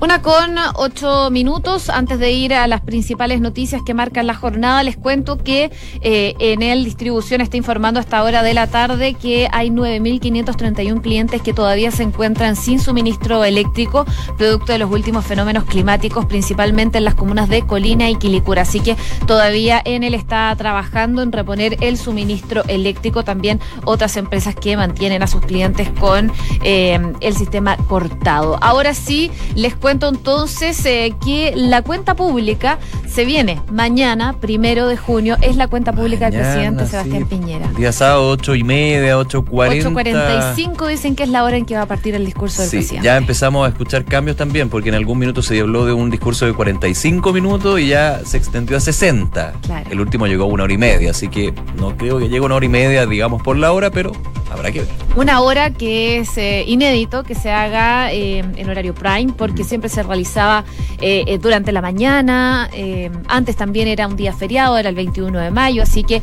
Una 0.00 0.22
con 0.22 0.54
ocho 0.76 1.28
minutos. 1.28 1.90
Antes 1.90 2.20
de 2.20 2.30
ir 2.30 2.54
a 2.54 2.68
las 2.68 2.82
principales 2.82 3.40
noticias 3.40 3.82
que 3.84 3.94
marcan 3.94 4.28
la 4.28 4.34
jornada, 4.34 4.84
les 4.84 4.96
cuento 4.96 5.38
que 5.38 5.72
eh, 6.02 6.34
en 6.38 6.62
el 6.62 6.84
distribución 6.84 7.40
está 7.40 7.56
informando 7.56 7.98
a 7.98 8.02
esta 8.02 8.22
hora 8.22 8.44
de 8.44 8.54
la 8.54 8.68
tarde 8.68 9.14
que 9.14 9.48
hay 9.50 9.70
9.531 9.70 11.02
clientes 11.02 11.42
que 11.42 11.52
todavía 11.52 11.90
se 11.90 12.04
encuentran 12.04 12.54
sin 12.54 12.78
suministro 12.78 13.42
eléctrico, 13.42 14.06
producto 14.36 14.70
de 14.70 14.78
los 14.78 14.88
últimos 14.88 15.26
fenómenos 15.26 15.64
climáticos, 15.64 16.26
principalmente 16.26 16.98
en 16.98 17.04
las 17.04 17.16
comunas 17.16 17.48
de 17.48 17.66
Colina 17.66 18.08
y 18.08 18.14
Quilicura. 18.14 18.62
Así 18.62 18.78
que 18.78 18.96
todavía 19.26 19.82
en 19.84 20.04
él 20.04 20.14
está 20.14 20.54
trabajando 20.56 21.22
en 21.22 21.32
reponer 21.32 21.76
el 21.80 21.96
suministro 21.96 22.62
eléctrico. 22.68 23.24
También 23.24 23.58
otras 23.84 24.16
empresas 24.16 24.54
que 24.54 24.76
mantienen 24.76 25.24
a 25.24 25.26
sus 25.26 25.40
clientes 25.40 25.90
con 25.98 26.30
eh, 26.62 27.00
el 27.20 27.34
sistema 27.34 27.76
cortado. 27.88 28.58
Ahora 28.62 28.94
sí, 28.94 29.32
les 29.56 29.74
cuento 29.74 29.87
cuento 29.88 30.08
entonces 30.10 30.84
eh, 30.84 31.14
que 31.24 31.54
la 31.56 31.80
cuenta 31.80 32.14
pública 32.14 32.78
se 33.06 33.24
viene 33.24 33.58
mañana, 33.72 34.34
primero 34.38 34.86
de 34.86 34.98
junio, 34.98 35.38
es 35.40 35.56
la 35.56 35.66
cuenta 35.66 35.94
pública 35.94 36.30
del 36.30 36.42
presidente 36.42 36.86
Sebastián 36.86 37.26
Piñera. 37.26 37.68
Día 37.74 37.90
sábado, 37.90 38.28
ocho 38.28 38.54
y 38.54 38.64
media, 38.64 39.16
ocho 39.16 39.46
cuarenta. 39.46 40.54
Dicen 40.88 41.16
que 41.16 41.22
es 41.22 41.30
la 41.30 41.42
hora 41.42 41.56
en 41.56 41.64
que 41.64 41.74
va 41.74 41.82
a 41.82 41.86
partir 41.86 42.14
el 42.14 42.26
discurso 42.26 42.60
del 42.60 42.70
presidente. 42.70 43.06
Ya 43.06 43.16
empezamos 43.16 43.64
a 43.64 43.70
escuchar 43.70 44.04
cambios 44.04 44.36
también, 44.36 44.68
porque 44.68 44.90
en 44.90 44.94
algún 44.94 45.18
minuto 45.18 45.40
se 45.40 45.58
habló 45.58 45.86
de 45.86 45.94
un 45.94 46.10
discurso 46.10 46.44
de 46.44 46.52
45 46.52 47.32
minutos 47.32 47.80
y 47.80 47.88
ya 47.88 48.20
se 48.26 48.36
extendió 48.36 48.76
a 48.76 48.80
60. 48.80 49.54
El 49.88 50.00
último 50.00 50.26
llegó 50.26 50.44
a 50.44 50.46
una 50.48 50.64
hora 50.64 50.72
y 50.74 50.78
media, 50.78 51.12
así 51.12 51.28
que 51.28 51.54
no 51.78 51.96
creo 51.96 52.18
que 52.18 52.28
llegue 52.28 52.40
una 52.40 52.56
hora 52.56 52.66
y 52.66 52.68
media, 52.68 53.06
digamos, 53.06 53.42
por 53.42 53.56
la 53.56 53.72
hora, 53.72 53.90
pero 53.90 54.12
habrá 54.50 54.70
que 54.70 54.80
ver. 54.80 54.88
Una 55.16 55.40
hora 55.40 55.70
que 55.70 56.18
es 56.18 56.36
eh, 56.36 56.64
inédito 56.66 57.22
que 57.22 57.34
se 57.34 57.50
haga 57.50 58.12
eh, 58.12 58.38
en 58.38 58.68
horario 58.70 58.94
prime, 58.94 59.32
porque 59.36 59.64
siempre 59.64 59.77
se 59.88 60.02
realizaba 60.02 60.64
eh, 61.00 61.24
eh, 61.26 61.38
durante 61.38 61.70
la 61.70 61.80
mañana. 61.80 62.68
Eh, 62.72 63.10
antes 63.28 63.54
también 63.56 63.86
era 63.86 64.08
un 64.08 64.16
día 64.16 64.32
feriado, 64.32 64.76
era 64.76 64.88
el 64.88 64.94
21 64.94 65.38
de 65.38 65.50
mayo, 65.50 65.82
así 65.82 66.02
que 66.02 66.22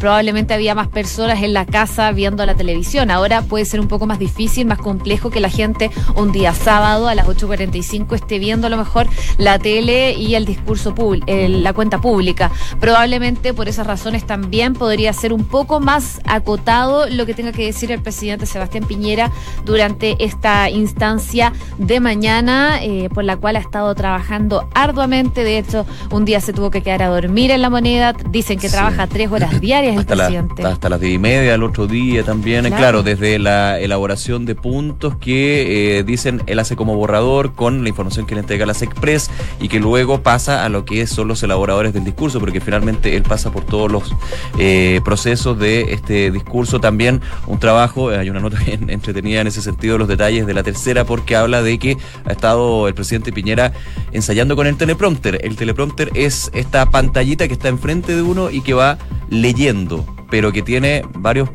probablemente 0.00 0.54
había 0.54 0.74
más 0.74 0.88
personas 0.88 1.42
en 1.42 1.52
la 1.52 1.66
casa 1.66 2.10
viendo 2.12 2.46
la 2.46 2.54
televisión. 2.54 3.10
Ahora 3.10 3.42
puede 3.42 3.64
ser 3.66 3.80
un 3.80 3.88
poco 3.88 4.06
más 4.06 4.18
difícil, 4.18 4.66
más 4.66 4.78
complejo 4.78 5.30
que 5.30 5.40
la 5.40 5.50
gente 5.50 5.90
un 6.14 6.32
día 6.32 6.54
sábado 6.54 7.08
a 7.08 7.14
las 7.14 7.26
8.45 7.26 8.14
esté 8.14 8.38
viendo 8.38 8.68
a 8.68 8.70
lo 8.70 8.78
mejor 8.78 9.06
la 9.36 9.58
tele 9.58 10.14
y 10.14 10.34
el 10.34 10.46
discurso 10.46 10.94
público, 10.94 11.26
la 11.28 11.72
cuenta 11.74 12.00
pública. 12.00 12.50
Probablemente 12.80 13.52
por 13.52 13.68
esas 13.68 13.86
razones 13.86 14.26
también 14.26 14.72
podría 14.74 15.12
ser 15.12 15.32
un 15.32 15.44
poco 15.44 15.80
más 15.80 16.20
acotado 16.24 17.08
lo 17.08 17.26
que 17.26 17.34
tenga 17.34 17.52
que 17.52 17.66
decir 17.66 17.92
el 17.92 18.00
presidente 18.00 18.46
Sebastián 18.46 18.84
Piñera 18.84 19.30
durante 19.64 20.16
esta 20.24 20.70
instancia 20.70 21.52
de 21.78 22.00
mañana, 22.00 22.84
eh, 22.88 23.08
por 23.12 23.24
la 23.24 23.36
cual 23.36 23.56
ha 23.56 23.58
estado 23.58 23.92
trabajando 23.96 24.68
arduamente. 24.72 25.42
De 25.42 25.58
hecho, 25.58 25.84
un 26.12 26.24
día 26.24 26.40
se 26.40 26.52
tuvo 26.52 26.70
que 26.70 26.82
quedar 26.82 27.02
a 27.02 27.08
dormir 27.08 27.50
en 27.50 27.60
la 27.60 27.68
moneda. 27.68 28.12
Dicen 28.30 28.60
que 28.60 28.68
trabaja 28.68 29.08
tres 29.08 29.28
horas 29.32 29.60
diarias 29.60 29.96
el 29.96 30.06
presidente. 30.06 30.62
hasta 30.62 30.88
las 30.88 31.00
diez 31.00 31.14
y 31.14 31.18
media 31.18 31.54
el 31.54 31.64
otro 31.64 31.88
día 31.88 32.22
también. 32.22 32.60
Claro, 32.66 32.76
claro 32.76 33.02
desde 33.02 33.40
la 33.40 33.80
elaboración 33.80 34.46
de 34.46 34.54
puntos 34.54 35.16
que 35.16 35.98
eh, 35.98 36.04
dicen 36.04 36.44
él 36.46 36.60
hace 36.60 36.76
como 36.76 36.94
borrador 36.94 37.54
con 37.54 37.82
la 37.82 37.88
información 37.88 38.24
que 38.24 38.36
le 38.36 38.42
entrega 38.42 38.66
las 38.66 38.82
Express 38.82 39.32
y 39.60 39.66
que 39.66 39.80
luego 39.80 40.22
pasa 40.22 40.64
a 40.64 40.68
lo 40.68 40.84
que 40.84 41.08
son 41.08 41.26
los 41.26 41.42
elaboradores 41.42 41.92
del 41.92 42.04
discurso, 42.04 42.38
porque 42.38 42.60
finalmente 42.60 43.16
él 43.16 43.24
pasa 43.24 43.50
por 43.50 43.64
todos 43.64 43.90
los 43.90 44.14
eh, 44.60 45.00
procesos 45.04 45.58
de 45.58 45.92
este 45.92 46.30
discurso. 46.30 46.78
También 46.78 47.20
un 47.48 47.58
trabajo, 47.58 48.10
hay 48.10 48.30
una 48.30 48.38
nota 48.38 48.58
bien 48.64 48.90
entretenida 48.90 49.40
en 49.40 49.48
ese 49.48 49.60
sentido, 49.60 49.98
los 49.98 50.06
detalles 50.06 50.46
de 50.46 50.54
la 50.54 50.62
tercera, 50.62 51.04
porque 51.04 51.34
habla 51.34 51.62
de 51.62 51.80
que 51.80 51.96
ha 52.24 52.30
estado 52.30 52.75
el 52.88 52.94
presidente 52.94 53.32
Piñera 53.32 53.72
ensayando 54.12 54.56
con 54.56 54.66
el 54.66 54.76
teleprompter. 54.76 55.40
El 55.42 55.56
teleprompter 55.56 56.10
es 56.14 56.50
esta 56.54 56.86
pantallita 56.90 57.48
que 57.48 57.54
está 57.54 57.68
enfrente 57.68 58.14
de 58.14 58.22
uno 58.22 58.50
y 58.50 58.60
que 58.60 58.74
va 58.74 58.98
leyendo, 59.30 60.04
pero 60.30 60.52
que 60.52 60.62
tiene 60.62 61.02
varios 61.14 61.48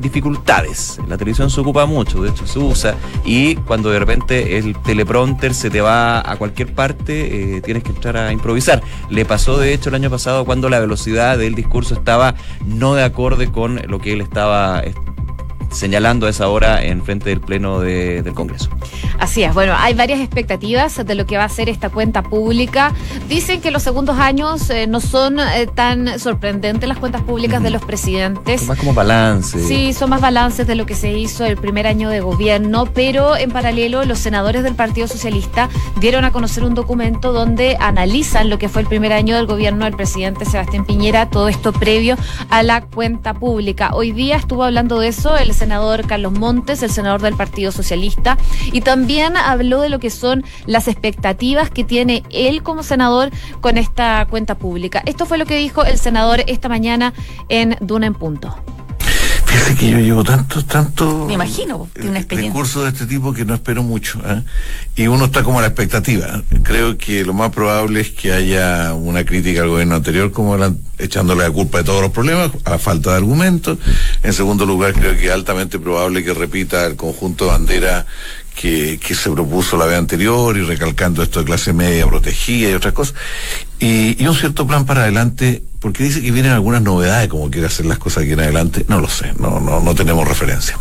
dificultades. 0.00 0.98
La 1.08 1.16
televisión 1.16 1.50
se 1.50 1.60
ocupa 1.60 1.86
mucho, 1.86 2.22
de 2.22 2.30
hecho 2.30 2.46
se 2.46 2.58
usa, 2.58 2.94
y 3.24 3.56
cuando 3.56 3.90
de 3.90 3.98
repente 3.98 4.58
el 4.58 4.76
teleprompter 4.82 5.54
se 5.54 5.70
te 5.70 5.80
va 5.80 6.18
a 6.30 6.36
cualquier 6.36 6.74
parte, 6.74 7.56
eh, 7.56 7.60
tienes 7.60 7.82
que 7.82 7.90
entrar 7.90 8.16
a 8.16 8.32
improvisar. 8.32 8.82
Le 9.10 9.24
pasó 9.24 9.58
de 9.58 9.72
hecho 9.72 9.88
el 9.88 9.94
año 9.94 10.10
pasado 10.10 10.44
cuando 10.44 10.68
la 10.68 10.80
velocidad 10.80 11.38
del 11.38 11.54
discurso 11.54 11.94
estaba 11.94 12.34
no 12.66 12.94
de 12.94 13.04
acorde 13.04 13.50
con 13.50 13.80
lo 13.86 13.98
que 13.98 14.12
él 14.12 14.20
estaba 14.20 14.82
señalando 15.70 16.26
a 16.26 16.30
esa 16.30 16.48
hora 16.48 16.82
en 16.84 17.02
frente 17.02 17.30
del 17.30 17.40
Pleno 17.40 17.80
del 17.80 18.32
Congreso. 18.34 18.70
Así 19.18 19.42
es, 19.42 19.54
bueno, 19.54 19.74
hay 19.78 19.94
varias 19.94 20.20
expectativas 20.20 21.04
de 21.04 21.14
lo 21.14 21.26
que 21.26 21.36
va 21.36 21.44
a 21.44 21.48
ser 21.48 21.68
esta 21.68 21.90
cuenta 21.90 22.22
pública. 22.22 22.92
Dicen 23.28 23.60
que 23.60 23.70
los 23.70 23.82
segundos 23.82 24.18
años 24.18 24.68
eh, 24.70 24.86
no 24.86 25.00
son 25.00 25.40
eh, 25.40 25.66
tan 25.74 26.18
sorprendentes 26.18 26.88
las 26.88 26.98
cuentas 26.98 27.22
públicas 27.22 27.62
de 27.62 27.70
los 27.70 27.82
presidentes. 27.84 28.60
Son 28.60 28.68
más 28.68 28.78
como 28.78 28.94
balance. 28.94 29.58
Sí, 29.66 29.92
son 29.92 30.10
más 30.10 30.20
balances 30.20 30.66
de 30.66 30.74
lo 30.74 30.86
que 30.86 30.94
se 30.94 31.16
hizo 31.16 31.44
el 31.44 31.56
primer 31.56 31.86
año 31.86 32.08
de 32.10 32.20
gobierno, 32.20 32.86
pero 32.92 33.36
en 33.36 33.50
paralelo 33.50 34.04
los 34.04 34.18
senadores 34.18 34.62
del 34.62 34.74
Partido 34.74 35.08
Socialista 35.08 35.68
dieron 36.00 36.24
a 36.24 36.32
conocer 36.32 36.64
un 36.64 36.74
documento 36.74 37.32
donde 37.32 37.76
analizan 37.80 38.50
lo 38.50 38.58
que 38.58 38.68
fue 38.68 38.82
el 38.82 38.88
primer 38.88 39.12
año 39.12 39.36
del 39.36 39.46
gobierno 39.46 39.84
del 39.84 39.96
presidente 39.96 40.44
Sebastián 40.44 40.84
Piñera, 40.84 41.30
todo 41.30 41.48
esto 41.48 41.72
previo 41.72 42.16
a 42.50 42.62
la 42.62 42.82
cuenta 42.82 43.34
pública. 43.34 43.90
Hoy 43.94 44.12
día 44.12 44.36
estuvo 44.36 44.64
hablando 44.64 44.98
de 45.00 45.08
eso 45.08 45.36
el 45.36 45.54
senador 45.56 46.06
Carlos 46.06 46.32
Montes, 46.32 46.82
el 46.82 46.90
senador 46.90 47.22
del 47.22 47.34
Partido 47.34 47.72
Socialista, 47.72 48.38
y 48.72 48.82
también 48.82 49.36
habló 49.36 49.80
de 49.80 49.88
lo 49.88 49.98
que 49.98 50.10
son 50.10 50.44
las 50.66 50.88
expectativas 50.88 51.70
que 51.70 51.84
tiene 51.84 52.22
él 52.30 52.62
como 52.62 52.82
senador 52.82 53.30
con 53.60 53.78
esta 53.78 54.26
cuenta 54.30 54.56
pública. 54.56 55.02
Esto 55.06 55.26
fue 55.26 55.38
lo 55.38 55.46
que 55.46 55.56
dijo 55.56 55.84
el 55.84 55.98
senador 55.98 56.44
esta 56.46 56.68
mañana 56.68 57.12
en 57.48 57.76
Duna 57.80 58.06
en 58.06 58.14
Punto. 58.14 58.54
Fíjese 59.56 59.74
que 59.74 59.90
yo 59.90 59.98
llevo 59.98 60.22
tanto, 60.22 60.62
tanto. 60.64 61.24
Me 61.26 61.32
imagino, 61.32 61.88
tiene 61.94 62.10
una 62.10 62.18
experiencia. 62.18 62.52
Recursos 62.52 62.82
de 62.82 62.90
este 62.90 63.06
tipo 63.06 63.32
que 63.32 63.46
no 63.46 63.54
espero 63.54 63.82
mucho. 63.82 64.20
¿eh? 64.26 64.42
Y 64.96 65.06
uno 65.06 65.24
está 65.24 65.42
como 65.42 65.60
a 65.60 65.62
la 65.62 65.68
expectativa. 65.68 66.42
Creo 66.62 66.98
que 66.98 67.24
lo 67.24 67.32
más 67.32 67.52
probable 67.52 68.00
es 68.00 68.10
que 68.10 68.32
haya 68.32 68.92
una 68.92 69.24
crítica 69.24 69.62
al 69.62 69.68
gobierno 69.68 69.94
anterior, 69.94 70.30
como 70.30 70.58
la, 70.58 70.74
echándole 70.98 71.42
la 71.42 71.50
culpa 71.50 71.78
de 71.78 71.84
todos 71.84 72.02
los 72.02 72.10
problemas, 72.10 72.50
a 72.64 72.76
falta 72.76 73.10
de 73.10 73.16
argumentos. 73.16 73.78
En 74.22 74.34
segundo 74.34 74.66
lugar, 74.66 74.92
creo 74.92 75.16
que 75.16 75.26
es 75.26 75.32
altamente 75.32 75.78
probable 75.78 76.22
que 76.22 76.34
repita 76.34 76.84
el 76.84 76.96
conjunto 76.96 77.46
de 77.46 77.50
bandera 77.52 78.06
que, 78.56 78.98
que, 78.98 79.14
se 79.14 79.30
propuso 79.30 79.76
la 79.76 79.86
vez 79.86 79.98
anterior 79.98 80.56
y 80.56 80.62
recalcando 80.62 81.22
esto 81.22 81.40
de 81.40 81.44
clase 81.44 81.72
media 81.72 82.06
protegida 82.06 82.70
y 82.70 82.72
otras 82.72 82.94
cosas. 82.94 83.14
Y, 83.78 84.20
y 84.20 84.26
un 84.26 84.34
cierto 84.34 84.66
plan 84.66 84.86
para 84.86 85.02
adelante 85.02 85.62
porque 85.80 86.02
dice 86.02 86.20
que 86.20 86.32
vienen 86.32 86.52
algunas 86.52 86.82
novedades, 86.82 87.28
como 87.28 87.50
quiere 87.50 87.68
hacer 87.68 87.86
las 87.86 87.98
cosas 87.98 88.24
aquí 88.24 88.32
en 88.32 88.40
adelante. 88.40 88.84
No 88.88 89.00
lo 89.00 89.08
sé, 89.08 89.32
no, 89.38 89.60
no, 89.60 89.80
no 89.80 89.94
tenemos 89.94 90.26
referencia. 90.26 90.76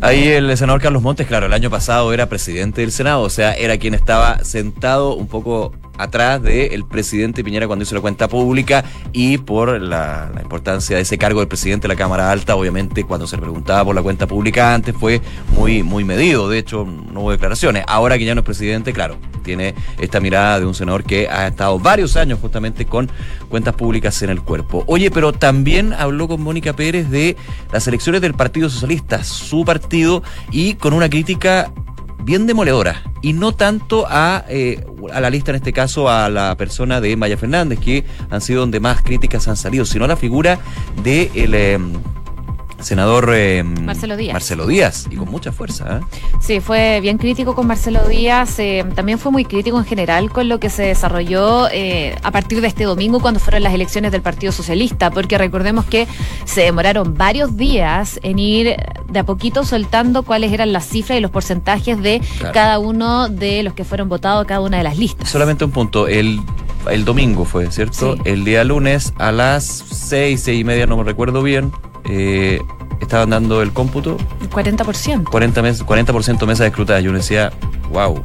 Ahí 0.00 0.28
el 0.28 0.56
senador 0.56 0.80
Carlos 0.80 1.02
Montes, 1.02 1.26
claro, 1.26 1.46
el 1.46 1.52
año 1.52 1.70
pasado 1.70 2.12
era 2.12 2.28
presidente 2.28 2.82
del 2.82 2.92
Senado, 2.92 3.22
o 3.22 3.30
sea, 3.30 3.54
era 3.54 3.78
quien 3.78 3.94
estaba 3.94 4.44
sentado 4.44 5.14
un 5.14 5.26
poco 5.26 5.72
atrás 5.98 6.42
del 6.42 6.84
presidente 6.84 7.44
Piñera 7.44 7.66
cuando 7.66 7.82
hizo 7.82 7.94
la 7.94 8.00
cuenta 8.00 8.28
pública 8.28 8.84
y 9.12 9.38
por 9.38 9.80
la, 9.80 10.30
importancia 10.40 10.96
de 10.96 11.02
ese 11.02 11.18
cargo 11.18 11.40
del 11.40 11.48
presidente 11.48 11.88
de 11.88 11.94
la 11.94 11.98
Cámara 11.98 12.30
Alta, 12.30 12.56
obviamente 12.56 13.04
cuando 13.04 13.26
se 13.26 13.36
le 13.36 13.42
preguntaba 13.42 13.84
por 13.84 13.94
la 13.94 14.02
cuenta 14.02 14.26
pública 14.26 14.74
antes 14.74 14.94
fue 14.94 15.20
muy, 15.54 15.82
muy 15.82 16.04
medido, 16.04 16.48
de 16.48 16.58
hecho 16.58 16.84
no 16.84 17.20
hubo 17.20 17.30
declaraciones. 17.32 17.84
Ahora 17.86 18.16
que 18.16 18.24
ya 18.24 18.34
no 18.34 18.40
es 18.40 18.44
presidente, 18.44 18.92
claro, 18.92 19.18
tiene 19.42 19.74
esta 19.98 20.20
mirada 20.20 20.60
de 20.60 20.66
un 20.66 20.74
senador 20.74 21.04
que 21.04 21.28
ha 21.28 21.48
estado 21.48 21.78
varios 21.78 22.16
años 22.16 22.38
justamente 22.40 22.86
con 22.86 23.10
cuentas 23.48 23.74
públicas 23.74 24.22
en 24.22 24.30
el 24.30 24.42
cuerpo. 24.42 24.84
Oye, 24.86 25.10
pero 25.10 25.32
también 25.32 25.92
habló 25.92 26.28
con 26.28 26.42
Mónica 26.42 26.74
Pérez 26.74 27.10
de 27.10 27.36
las 27.72 27.86
elecciones 27.88 28.20
del 28.20 28.34
Partido 28.34 28.70
Socialista, 28.70 29.24
su 29.24 29.64
partido, 29.64 30.22
y 30.50 30.74
con 30.74 30.92
una 30.92 31.08
crítica 31.08 31.72
bien 32.24 32.46
demoledora. 32.46 33.02
Y 33.22 33.32
no 33.32 33.52
tanto 33.52 34.06
a, 34.08 34.44
eh, 34.48 34.84
a 35.12 35.20
la 35.20 35.30
lista, 35.30 35.50
en 35.50 35.56
este 35.56 35.72
caso, 35.72 36.08
a 36.08 36.28
la 36.28 36.56
persona 36.56 37.00
de 37.00 37.16
Maya 37.16 37.36
Fernández, 37.36 37.78
que 37.80 38.04
han 38.30 38.40
sido 38.40 38.60
donde 38.60 38.80
más 38.80 39.02
críticas 39.02 39.48
han 39.48 39.56
salido, 39.56 39.84
sino 39.84 40.04
a 40.04 40.08
la 40.08 40.16
figura 40.16 40.58
de 41.02 41.30
el, 41.34 41.54
em, 41.54 41.92
senador 42.80 43.32
eh, 43.34 43.62
Marcelo 43.62 44.16
Díaz. 44.16 44.32
Marcelo 44.32 44.66
Díaz, 44.66 45.06
y 45.10 45.16
con 45.16 45.30
mucha 45.30 45.52
fuerza. 45.52 45.98
¿eh? 45.98 46.18
Sí, 46.40 46.60
fue 46.60 47.00
bien 47.00 47.18
crítico 47.18 47.54
con 47.54 47.66
Marcelo 47.66 48.06
Díaz, 48.08 48.58
eh, 48.58 48.84
también 48.94 49.18
fue 49.18 49.32
muy 49.32 49.44
crítico 49.44 49.78
en 49.78 49.84
general 49.84 50.30
con 50.30 50.48
lo 50.48 50.60
que 50.60 50.70
se 50.70 50.82
desarrolló 50.82 51.68
eh, 51.70 52.16
a 52.22 52.30
partir 52.30 52.60
de 52.60 52.68
este 52.68 52.84
domingo 52.84 53.20
cuando 53.20 53.40
fueron 53.40 53.62
las 53.62 53.74
elecciones 53.74 54.12
del 54.12 54.22
Partido 54.22 54.52
Socialista, 54.52 55.10
porque 55.10 55.38
recordemos 55.38 55.84
que 55.84 56.06
se 56.44 56.62
demoraron 56.62 57.14
varios 57.14 57.56
días 57.56 58.20
en 58.22 58.38
ir 58.38 58.76
de 59.10 59.18
a 59.18 59.24
poquito 59.24 59.64
soltando 59.64 60.22
cuáles 60.22 60.52
eran 60.52 60.72
las 60.72 60.86
cifras 60.86 61.18
y 61.18 61.20
los 61.20 61.30
porcentajes 61.30 62.00
de 62.00 62.20
cada 62.52 62.78
uno 62.78 63.28
de 63.28 63.62
los 63.62 63.74
que 63.74 63.84
fueron 63.84 64.08
votados, 64.08 64.46
cada 64.46 64.60
una 64.60 64.78
de 64.78 64.84
las 64.84 64.98
listas. 64.98 65.28
Solamente 65.28 65.64
un 65.64 65.70
punto, 65.70 66.06
el 66.06 66.40
el 66.90 67.04
domingo 67.04 67.44
fue, 67.44 67.70
¿cierto? 67.70 68.16
El 68.24 68.44
día 68.44 68.64
lunes 68.64 69.12
a 69.18 69.32
las 69.32 69.64
seis, 69.66 70.42
seis 70.42 70.60
y 70.60 70.64
media, 70.64 70.86
no 70.86 70.96
me 70.96 71.04
recuerdo 71.04 71.42
bien, 71.42 71.72
eh, 72.08 72.60
estaban 73.00 73.30
dando 73.30 73.62
el 73.62 73.72
cómputo. 73.72 74.16
40%. 74.50 75.24
40%, 75.24 75.62
mes, 75.62 75.82
40 75.82 76.46
mesa 76.46 76.62
de 76.64 76.68
escrutada. 76.68 77.00
Yo 77.00 77.12
decía, 77.12 77.52
wow, 77.92 78.22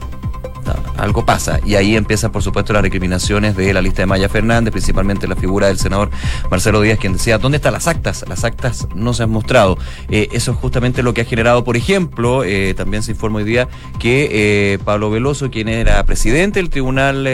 algo 0.97 1.25
pasa. 1.25 1.59
Y 1.65 1.75
ahí 1.75 1.95
empiezan, 1.95 2.31
por 2.31 2.41
supuesto, 2.41 2.73
las 2.73 2.81
recriminaciones 2.81 3.55
de 3.55 3.73
la 3.73 3.81
lista 3.81 4.01
de 4.01 4.05
Maya 4.05 4.29
Fernández, 4.29 4.71
principalmente 4.71 5.27
la 5.27 5.35
figura 5.35 5.67
del 5.67 5.77
senador 5.77 6.09
Marcelo 6.49 6.81
Díaz, 6.81 6.99
quien 6.99 7.13
decía, 7.13 7.37
¿dónde 7.37 7.57
están 7.57 7.73
las 7.73 7.87
actas? 7.87 8.25
Las 8.27 8.43
actas 8.43 8.87
no 8.95 9.13
se 9.13 9.23
han 9.23 9.29
mostrado. 9.29 9.77
Eh, 10.09 10.29
eso 10.31 10.51
es 10.51 10.57
justamente 10.57 11.03
lo 11.03 11.13
que 11.13 11.21
ha 11.21 11.25
generado, 11.25 11.63
por 11.63 11.75
ejemplo, 11.77 12.43
eh, 12.43 12.73
también 12.75 13.03
se 13.03 13.11
informa 13.11 13.39
hoy 13.39 13.45
día 13.45 13.67
que 13.99 14.79
Pablo 14.85 15.09
Veloso, 15.09 15.51
quien 15.51 15.67
era 15.67 16.03
presidente 16.05 16.59
del 16.59 16.69
Tribunal 16.69 17.27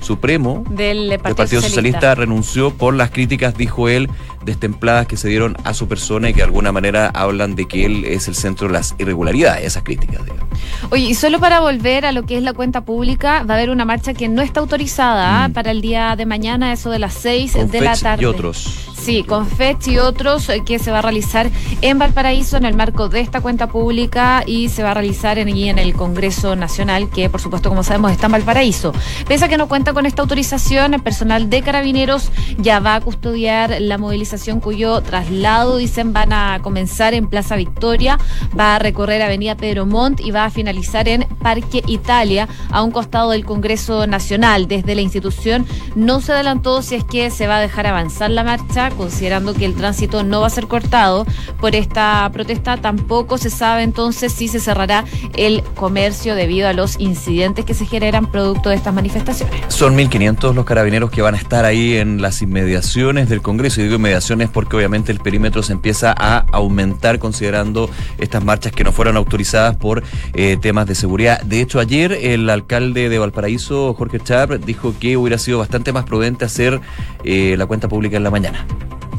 Supremo 0.00 0.64
del 0.70 1.18
Partido, 1.18 1.60
Socialista. 1.60 2.14
renunció 2.14 2.70
por 2.70 2.94
las 2.94 3.10
críticas, 3.10 3.54
dijo 3.56 3.88
él, 3.88 4.08
destempladas 4.44 5.06
que 5.06 5.16
se 5.16 5.28
dieron 5.28 5.56
a 5.64 5.74
su 5.74 5.88
persona 5.88 6.30
y 6.30 6.32
que 6.32 6.38
de 6.38 6.44
alguna 6.44 6.72
manera 6.72 7.10
hablan 7.14 7.54
de 7.54 7.66
que 7.66 7.84
él 7.84 8.04
es 8.04 8.28
el 8.28 8.34
centro 8.34 8.68
de 8.68 8.74
las 8.74 8.94
irregularidades, 8.98 9.64
esas 9.64 9.82
críticas. 9.82 10.24
Digamos. 10.24 10.49
Oye, 10.90 11.04
y 11.04 11.14
solo 11.14 11.40
para 11.40 11.60
volver 11.60 12.06
a 12.06 12.12
lo 12.12 12.24
que 12.24 12.36
es 12.36 12.42
la 12.42 12.52
cuenta 12.52 12.82
pública, 12.82 13.42
va 13.42 13.54
a 13.54 13.56
haber 13.56 13.70
una 13.70 13.84
marcha 13.84 14.14
que 14.14 14.28
no 14.28 14.42
está 14.42 14.60
autorizada 14.60 15.48
mm. 15.48 15.52
para 15.52 15.70
el 15.70 15.80
día 15.80 16.16
de 16.16 16.26
mañana, 16.26 16.72
eso 16.72 16.90
de 16.90 16.98
las 16.98 17.14
6 17.14 17.70
de 17.70 17.80
la 17.80 17.96
tarde. 17.96 18.22
Y 18.22 18.26
otros. 18.26 18.90
Sí, 19.00 19.24
con 19.24 19.46
FECH 19.46 19.88
y 19.88 19.98
otros 19.98 20.48
eh, 20.50 20.62
que 20.64 20.78
se 20.78 20.90
va 20.90 20.98
a 20.98 21.02
realizar 21.02 21.50
en 21.80 21.98
Valparaíso 21.98 22.58
en 22.58 22.66
el 22.66 22.74
marco 22.74 23.08
de 23.08 23.20
esta 23.20 23.40
cuenta 23.40 23.68
pública 23.68 24.44
y 24.46 24.68
se 24.68 24.82
va 24.82 24.90
a 24.90 24.94
realizar 24.94 25.38
en, 25.38 25.48
en 25.48 25.78
el 25.78 25.94
Congreso 25.94 26.54
Nacional, 26.54 27.08
que 27.08 27.30
por 27.30 27.40
supuesto, 27.40 27.70
como 27.70 27.82
sabemos, 27.82 28.12
está 28.12 28.26
en 28.26 28.32
Valparaíso. 28.32 28.92
Pese 29.26 29.46
a 29.46 29.48
que 29.48 29.56
no 29.56 29.68
cuenta 29.68 29.94
con 29.94 30.04
esta 30.04 30.20
autorización, 30.20 30.92
el 30.92 31.02
personal 31.02 31.48
de 31.48 31.62
carabineros 31.62 32.30
ya 32.58 32.78
va 32.80 32.96
a 32.96 33.00
custodiar 33.00 33.80
la 33.80 33.96
movilización 33.96 34.60
cuyo 34.60 35.00
traslado, 35.00 35.78
dicen, 35.78 36.12
van 36.12 36.34
a 36.34 36.60
comenzar 36.60 37.14
en 37.14 37.26
Plaza 37.26 37.56
Victoria, 37.56 38.18
va 38.58 38.76
a 38.76 38.78
recorrer 38.78 39.22
Avenida 39.22 39.56
Pedro 39.56 39.86
Montt 39.86 40.20
y 40.20 40.30
va 40.30 40.49
finalizar 40.50 41.08
en 41.08 41.26
Parque 41.42 41.82
Italia, 41.86 42.48
a 42.70 42.82
un 42.82 42.90
costado 42.90 43.30
del 43.30 43.44
Congreso 43.44 44.06
Nacional. 44.06 44.68
Desde 44.68 44.94
la 44.94 45.00
institución 45.00 45.66
no 45.94 46.20
se 46.20 46.32
adelantó 46.32 46.82
si 46.82 46.96
es 46.96 47.04
que 47.04 47.30
se 47.30 47.46
va 47.46 47.58
a 47.58 47.60
dejar 47.60 47.86
avanzar 47.86 48.30
la 48.30 48.44
marcha 48.44 48.90
considerando 48.90 49.54
que 49.54 49.64
el 49.64 49.74
tránsito 49.74 50.22
no 50.22 50.40
va 50.40 50.46
a 50.46 50.50
ser 50.50 50.66
cortado 50.66 51.26
por 51.60 51.74
esta 51.74 52.28
protesta. 52.32 52.76
Tampoco 52.76 53.38
se 53.38 53.50
sabe 53.50 53.82
entonces 53.82 54.32
si 54.32 54.48
se 54.48 54.60
cerrará 54.60 55.04
el 55.36 55.62
comercio 55.74 56.34
debido 56.34 56.68
a 56.68 56.72
los 56.72 56.98
incidentes 56.98 57.64
que 57.64 57.74
se 57.74 57.86
generan 57.86 58.30
producto 58.30 58.70
de 58.70 58.76
estas 58.76 58.94
manifestaciones. 58.94 59.60
Son 59.68 59.96
1.500 59.96 60.54
los 60.54 60.64
carabineros 60.64 61.10
que 61.10 61.22
van 61.22 61.34
a 61.34 61.38
estar 61.38 61.64
ahí 61.64 61.96
en 61.96 62.20
las 62.20 62.42
inmediaciones 62.42 63.28
del 63.28 63.42
Congreso. 63.42 63.80
Y 63.80 63.84
digo 63.84 63.96
inmediaciones 63.96 64.48
porque 64.48 64.76
obviamente 64.76 65.12
el 65.12 65.20
perímetro 65.20 65.62
se 65.62 65.72
empieza 65.72 66.14
a 66.16 66.46
aumentar 66.52 67.18
considerando 67.18 67.90
estas 68.18 68.44
marchas 68.44 68.72
que 68.72 68.84
no 68.84 68.92
fueron 68.92 69.16
autorizadas 69.16 69.76
por 69.76 70.02
eh, 70.34 70.56
temas 70.60 70.86
de 70.86 70.94
seguridad. 70.94 71.40
De 71.42 71.60
hecho, 71.60 71.80
ayer 71.80 72.12
el 72.12 72.48
alcalde 72.50 73.08
de 73.08 73.18
Valparaíso, 73.18 73.94
Jorge 73.94 74.20
Chap, 74.20 74.52
dijo 74.52 74.94
que 74.98 75.16
hubiera 75.16 75.38
sido 75.38 75.58
bastante 75.58 75.92
más 75.92 76.04
prudente 76.04 76.44
hacer 76.44 76.80
eh, 77.24 77.54
la 77.58 77.66
cuenta 77.66 77.88
pública 77.88 78.16
en 78.16 78.24
la 78.24 78.30
mañana 78.30 78.66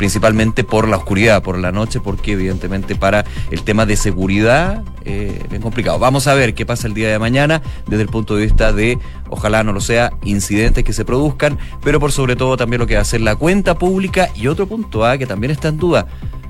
principalmente 0.01 0.63
por 0.63 0.87
la 0.87 0.97
oscuridad, 0.97 1.43
por 1.43 1.59
la 1.59 1.71
noche, 1.71 1.99
porque 1.99 2.31
evidentemente 2.31 2.95
para 2.95 3.23
el 3.51 3.61
tema 3.61 3.85
de 3.85 3.95
seguridad 3.95 4.83
eh, 5.05 5.45
bien 5.47 5.61
complicado. 5.61 5.99
Vamos 5.99 6.25
a 6.25 6.33
ver 6.33 6.55
qué 6.55 6.65
pasa 6.65 6.87
el 6.87 6.95
día 6.95 7.09
de 7.09 7.19
mañana 7.19 7.61
desde 7.85 8.01
el 8.01 8.09
punto 8.09 8.35
de 8.35 8.45
vista 8.45 8.73
de, 8.73 8.97
ojalá 9.29 9.63
no 9.63 9.73
lo 9.73 9.79
sea, 9.79 10.11
incidentes 10.23 10.83
que 10.83 10.91
se 10.91 11.05
produzcan, 11.05 11.59
pero 11.83 11.99
por 11.99 12.11
sobre 12.11 12.35
todo 12.35 12.57
también 12.57 12.79
lo 12.79 12.87
que 12.87 12.95
va 12.95 13.01
a 13.01 13.05
ser 13.05 13.21
la 13.21 13.35
cuenta 13.35 13.77
pública 13.77 14.29
y 14.33 14.47
otro 14.47 14.65
punto 14.65 15.05
A 15.05 15.19
que 15.19 15.27
también 15.27 15.51
está 15.51 15.67
en 15.67 15.77
duda. 15.77 16.07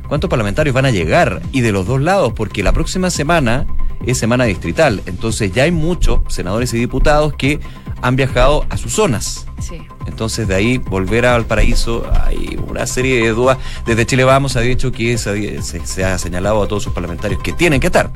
¿Cuántos 0.08 0.30
parlamentarios 0.30 0.74
van 0.74 0.86
a 0.86 0.91
llegar? 0.91 1.41
Y 1.51 1.60
de 1.60 1.74
los 1.74 1.86
dos 1.86 2.00
lados, 2.00 2.32
porque 2.32 2.63
la 2.63 2.72
próxima 2.72 3.10
semana 3.10 3.68
es 4.05 4.17
semana 4.17 4.46
distrital. 4.46 5.01
Entonces 5.05 5.51
ya 5.51 5.63
hay 5.63 5.72
muchos 5.72 6.22
senadores 6.27 6.74
y 6.74 6.77
diputados 6.77 7.34
que 7.34 7.60
han 8.01 8.15
viajado 8.15 8.65
a 8.70 8.77
sus 8.77 8.93
zonas. 8.93 9.46
Sí. 9.60 9.81
Entonces 10.08 10.48
de 10.48 10.55
ahí 10.55 10.77
volver 10.77 11.25
a 11.25 11.34
Valparaíso 11.34 12.10
hay 12.25 12.60
una 12.67 12.88
serie 12.88 13.24
de 13.24 13.29
dudas. 13.29 13.58
Desde 13.86 14.05
Chile 14.05 14.24
Vamos 14.24 14.55
ha 14.55 14.62
dicho 14.62 14.91
que 14.91 15.17
se, 15.17 16.03
ha 16.03 16.17
señalado 16.17 16.63
a 16.63 16.67
todos 16.67 16.84
sus 16.84 16.93
parlamentarios 16.93 17.41
que 17.41 17.53
tienen 17.53 17.79
que 17.79 17.88
estar. 17.88 18.12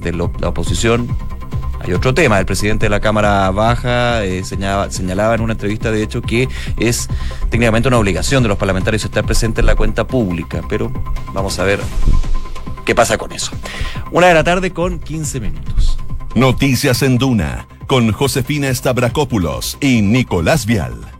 De 0.00 0.12
la 0.12 0.48
oposición 0.48 1.08
hay 1.80 1.92
otro 1.92 2.14
tema. 2.14 2.38
El 2.38 2.46
presidente 2.46 2.86
de 2.86 2.90
la 2.90 3.00
Cámara 3.00 3.50
Baja 3.50 4.24
eh, 4.24 4.44
señalaba, 4.44 4.90
señalaba 4.90 5.34
en 5.34 5.40
una 5.40 5.52
entrevista, 5.52 5.90
de 5.90 6.02
hecho, 6.02 6.22
que 6.22 6.48
es 6.78 7.08
técnicamente 7.50 7.88
una 7.88 7.98
obligación 7.98 8.42
de 8.42 8.48
los 8.48 8.58
parlamentarios 8.58 9.04
estar 9.04 9.24
presentes 9.24 9.62
en 9.62 9.66
la 9.66 9.76
cuenta 9.76 10.06
pública. 10.06 10.60
Pero 10.68 10.90
vamos 11.32 11.58
a 11.58 11.64
ver 11.64 11.80
qué 12.84 12.94
pasa 12.94 13.18
con 13.18 13.32
eso. 13.32 13.52
Una 14.12 14.28
de 14.28 14.34
la 14.34 14.44
tarde 14.44 14.72
con 14.72 14.98
15 14.98 15.40
minutos. 15.40 15.98
Noticias 16.34 17.02
en 17.02 17.18
Duna 17.18 17.66
con 17.86 18.12
Josefina 18.12 18.74
Stavrakopoulos 18.74 19.78
y 19.80 20.02
Nicolás 20.02 20.66
Vial. 20.66 21.13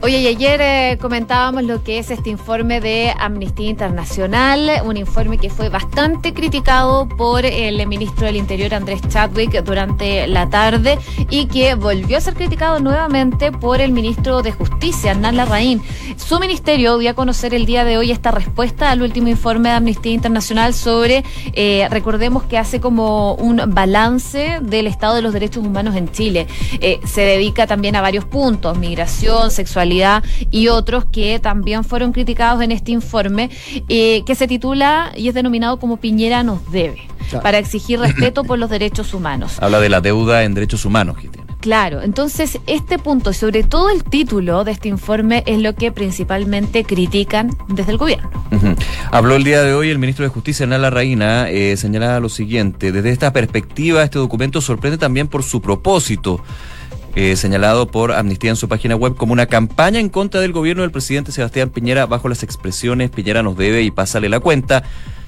Oye, 0.00 0.20
y 0.20 0.28
ayer 0.28 0.60
eh, 0.62 0.98
comentábamos 1.00 1.64
lo 1.64 1.82
que 1.82 1.98
es 1.98 2.12
este 2.12 2.30
informe 2.30 2.80
de 2.80 3.12
Amnistía 3.18 3.68
Internacional, 3.68 4.70
un 4.84 4.96
informe 4.96 5.38
que 5.38 5.50
fue 5.50 5.70
bastante 5.70 6.32
criticado 6.32 7.08
por 7.08 7.44
el 7.44 7.84
ministro 7.88 8.26
del 8.26 8.36
Interior 8.36 8.74
Andrés 8.74 9.00
Chadwick 9.08 9.60
durante 9.64 10.28
la 10.28 10.48
tarde 10.48 11.00
y 11.30 11.46
que 11.46 11.74
volvió 11.74 12.16
a 12.16 12.20
ser 12.20 12.34
criticado 12.34 12.78
nuevamente 12.78 13.50
por 13.50 13.80
el 13.80 13.90
ministro 13.90 14.40
de 14.42 14.52
Justicia, 14.52 15.10
Hernán 15.10 15.36
Larraín. 15.36 15.82
Su 16.16 16.38
ministerio 16.38 16.96
dio 16.98 17.10
a 17.10 17.14
conocer 17.14 17.52
el 17.52 17.66
día 17.66 17.84
de 17.84 17.98
hoy 17.98 18.12
esta 18.12 18.30
respuesta 18.30 18.92
al 18.92 19.02
último 19.02 19.26
informe 19.26 19.70
de 19.70 19.74
Amnistía 19.74 20.12
Internacional 20.12 20.74
sobre, 20.74 21.24
eh, 21.54 21.88
recordemos 21.90 22.44
que 22.44 22.56
hace 22.56 22.80
como 22.80 23.34
un 23.34 23.60
balance 23.74 24.60
del 24.62 24.86
estado 24.86 25.16
de 25.16 25.22
los 25.22 25.32
derechos 25.32 25.66
humanos 25.66 25.96
en 25.96 26.08
Chile. 26.12 26.46
Eh, 26.80 27.00
se 27.04 27.22
dedica 27.22 27.66
también 27.66 27.96
a 27.96 28.00
varios 28.00 28.24
puntos, 28.24 28.78
migración, 28.78 29.50
sexualidad 29.50 29.87
y 30.50 30.68
otros 30.68 31.04
que 31.04 31.38
también 31.38 31.84
fueron 31.84 32.12
criticados 32.12 32.62
en 32.62 32.72
este 32.72 32.92
informe, 32.92 33.50
eh, 33.88 34.22
que 34.24 34.34
se 34.34 34.46
titula 34.46 35.12
y 35.16 35.28
es 35.28 35.34
denominado 35.34 35.78
como 35.78 35.96
Piñera 35.96 36.42
nos 36.42 36.70
debe, 36.70 37.02
para 37.42 37.58
exigir 37.58 37.98
respeto 38.00 38.44
por 38.44 38.58
los 38.58 38.70
derechos 38.78 39.14
humanos. 39.14 39.58
Habla 39.60 39.80
de 39.80 39.88
la 39.88 40.00
deuda 40.00 40.44
en 40.44 40.54
derechos 40.54 40.84
humanos 40.84 41.16
que 41.18 41.28
tiene. 41.28 41.48
Claro, 41.60 42.02
entonces 42.02 42.60
este 42.68 42.98
punto, 42.98 43.32
sobre 43.32 43.64
todo 43.64 43.90
el 43.90 44.04
título 44.04 44.62
de 44.62 44.70
este 44.70 44.88
informe, 44.88 45.42
es 45.44 45.60
lo 45.60 45.74
que 45.74 45.90
principalmente 45.90 46.84
critican 46.84 47.50
desde 47.68 47.92
el 47.92 47.98
gobierno. 47.98 48.30
Habló 49.10 49.34
el 49.34 49.42
día 49.42 49.62
de 49.62 49.74
hoy 49.74 49.90
el 49.90 49.98
ministro 49.98 50.24
de 50.24 50.28
Justicia, 50.28 50.66
Nala 50.66 50.90
Reina, 50.90 51.50
eh, 51.50 51.76
señalaba 51.76 52.20
lo 52.20 52.28
siguiente, 52.28 52.92
desde 52.92 53.10
esta 53.10 53.32
perspectiva 53.32 54.04
este 54.04 54.20
documento 54.20 54.60
sorprende 54.60 54.98
también 54.98 55.26
por 55.26 55.42
su 55.42 55.60
propósito. 55.60 56.40
Eh, 57.20 57.34
señalado 57.34 57.88
por 57.88 58.12
Amnistía 58.12 58.50
en 58.50 58.54
su 58.54 58.68
página 58.68 58.94
web 58.94 59.16
como 59.16 59.32
una 59.32 59.46
campaña 59.46 59.98
en 59.98 60.08
contra 60.08 60.40
del 60.40 60.52
gobierno 60.52 60.82
del 60.82 60.92
presidente 60.92 61.32
Sebastián 61.32 61.68
Piñera 61.68 62.06
bajo 62.06 62.28
las 62.28 62.44
expresiones 62.44 63.10
Piñera 63.10 63.42
nos 63.42 63.56
debe 63.56 63.82
y 63.82 63.90
pásale 63.90 64.28
la 64.28 64.38
cuenta 64.38 64.84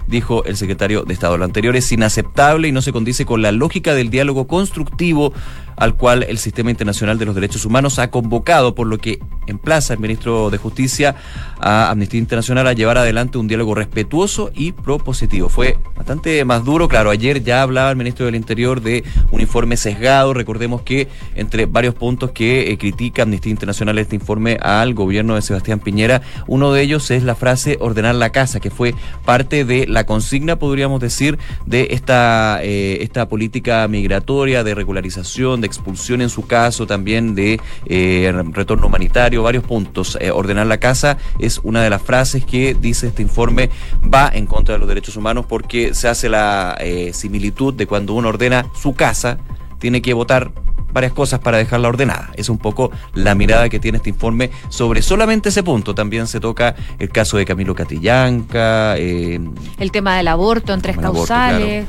dijo 0.07 0.45
el 0.45 0.57
secretario 0.57 1.03
de 1.03 1.15
Estado. 1.15 1.37
Lo 1.37 1.45
anterior 1.45 1.75
es 1.75 1.91
inaceptable 1.91 2.69
y 2.69 2.73
no 2.73 2.81
se 2.81 2.93
condice 2.93 3.25
con 3.25 3.43
la 3.43 3.51
lógica 3.51 3.93
del 3.95 4.09
diálogo 4.09 4.47
constructivo 4.47 5.33
al 5.81 5.95
cual 5.95 6.25
el 6.29 6.39
Sistema 6.39 6.71
Internacional 6.71 7.19
de 7.19 7.25
los 7.25 7.35
Derechos 7.35 7.65
Humanos 7.65 7.99
ha 7.99 8.11
convocado, 8.11 8.75
por 8.75 8.87
lo 8.87 8.99
que 8.99 9.19
emplaza 9.47 9.95
el 9.95 9.99
ministro 9.99 10.51
de 10.51 10.59
Justicia 10.59 11.17
a 11.59 11.91
Amnistía 11.91 12.21
Internacional 12.21 12.67
a 12.67 12.75
llevar 12.75 12.99
adelante 12.99 13.39
un 13.39 13.49
diálogo 13.49 13.75
respetuoso 13.75 14.51
y 14.55 14.73
propositivo. 14.73 15.49
Fue 15.49 15.79
bastante 15.97 16.45
más 16.45 16.65
duro, 16.67 16.87
claro, 16.87 17.11
ayer 17.11 17.43
ya 17.43 17.63
hablaba 17.63 17.91
el 17.91 17.97
ministro 17.97 18.27
del 18.27 18.35
Interior 18.35 18.83
de 18.83 19.05
un 19.31 19.41
informe 19.41 19.79
sesgado, 19.79 20.35
recordemos 20.35 20.83
que 20.83 21.09
entre 21.35 21.65
varios 21.65 21.95
puntos 21.95 22.33
que 22.33 22.71
eh, 22.71 22.79
critica 22.79 23.23
Amnistía 23.23 23.51
Internacional 23.51 23.99
este 23.99 24.17
informe 24.17 24.59
al 24.61 24.93
gobierno 24.93 25.35
de 25.35 25.43
Sebastián 25.43 25.81
Piñera, 25.81 26.21
uno 26.47 26.73
de 26.73 26.83
ellos 26.83 27.11
es 27.11 27.23
la 27.23 27.35
frase 27.35 27.79
ordenar 27.81 28.15
la 28.17 28.31
casa, 28.31 28.61
que 28.61 28.71
fue 28.71 28.95
parte 29.25 29.65
de 29.65 29.87
la 29.87 30.05
consigna, 30.05 30.57
podríamos 30.57 31.01
decir, 31.01 31.39
de 31.65 31.89
esta, 31.93 32.61
eh, 32.63 32.99
esta 33.01 33.31
política 33.31 33.89
migratoria 33.89 34.63
de 34.63 34.75
regularización, 34.75 35.63
de 35.63 35.70
expulsión 35.71 36.21
en 36.21 36.29
su 36.29 36.47
caso, 36.47 36.87
también 36.87 37.35
de 37.35 37.61
eh, 37.87 38.33
retorno 38.53 38.87
humanitario, 38.87 39.43
varios 39.43 39.65
puntos. 39.65 40.19
Eh, 40.21 40.31
ordenar 40.31 40.67
la 40.67 40.79
casa 40.79 41.17
es 41.39 41.61
una 41.63 41.83
de 41.83 41.91
las 41.91 42.03
frases 42.03 42.45
que 42.45 42.75
dice 42.75 43.09
este 43.09 43.23
informe 43.23 43.71
va 44.03 44.31
en 44.33 44.47
contra 44.47 44.75
de 44.75 44.79
los 44.81 44.89
derechos 44.89 45.17
humanos 45.17 45.47
porque 45.49 45.95
se 45.95 46.09
hace 46.09 46.29
la 46.29 46.77
eh, 46.81 47.13
similitud 47.13 47.75
de 47.75 47.87
cuando 47.87 48.15
uno 48.15 48.29
ordena 48.29 48.67
su 48.75 48.95
casa, 48.95 49.39
tiene 49.79 50.03
que 50.03 50.13
votar 50.13 50.53
varias 50.93 51.13
cosas 51.13 51.41
para 51.41 51.59
dejarla 51.59 51.89
ordenada. 51.89 52.31
Es 52.35 52.49
un 52.49 52.59
poco 52.59 52.91
la 53.15 53.35
mirada 53.35 53.69
que 53.69 53.81
tiene 53.81 53.97
este 53.97 54.11
informe 54.11 54.51
sobre 54.69 55.03
solamente 55.03 55.51
ese 55.51 55.63
punto. 55.63 55.95
También 55.95 56.27
se 56.27 56.41
toca 56.41 56.75
el 56.99 57.11
caso 57.11 57.37
de 57.37 57.45
Camilo 57.45 57.75
Catillanca. 57.75 58.97
Eh, 58.97 59.41
el 59.79 59.93
tema 59.93 60.17
del 60.17 60.29
aborto 60.29 60.73
en 60.73 60.81
tres 60.81 60.97
causales. 60.99 61.87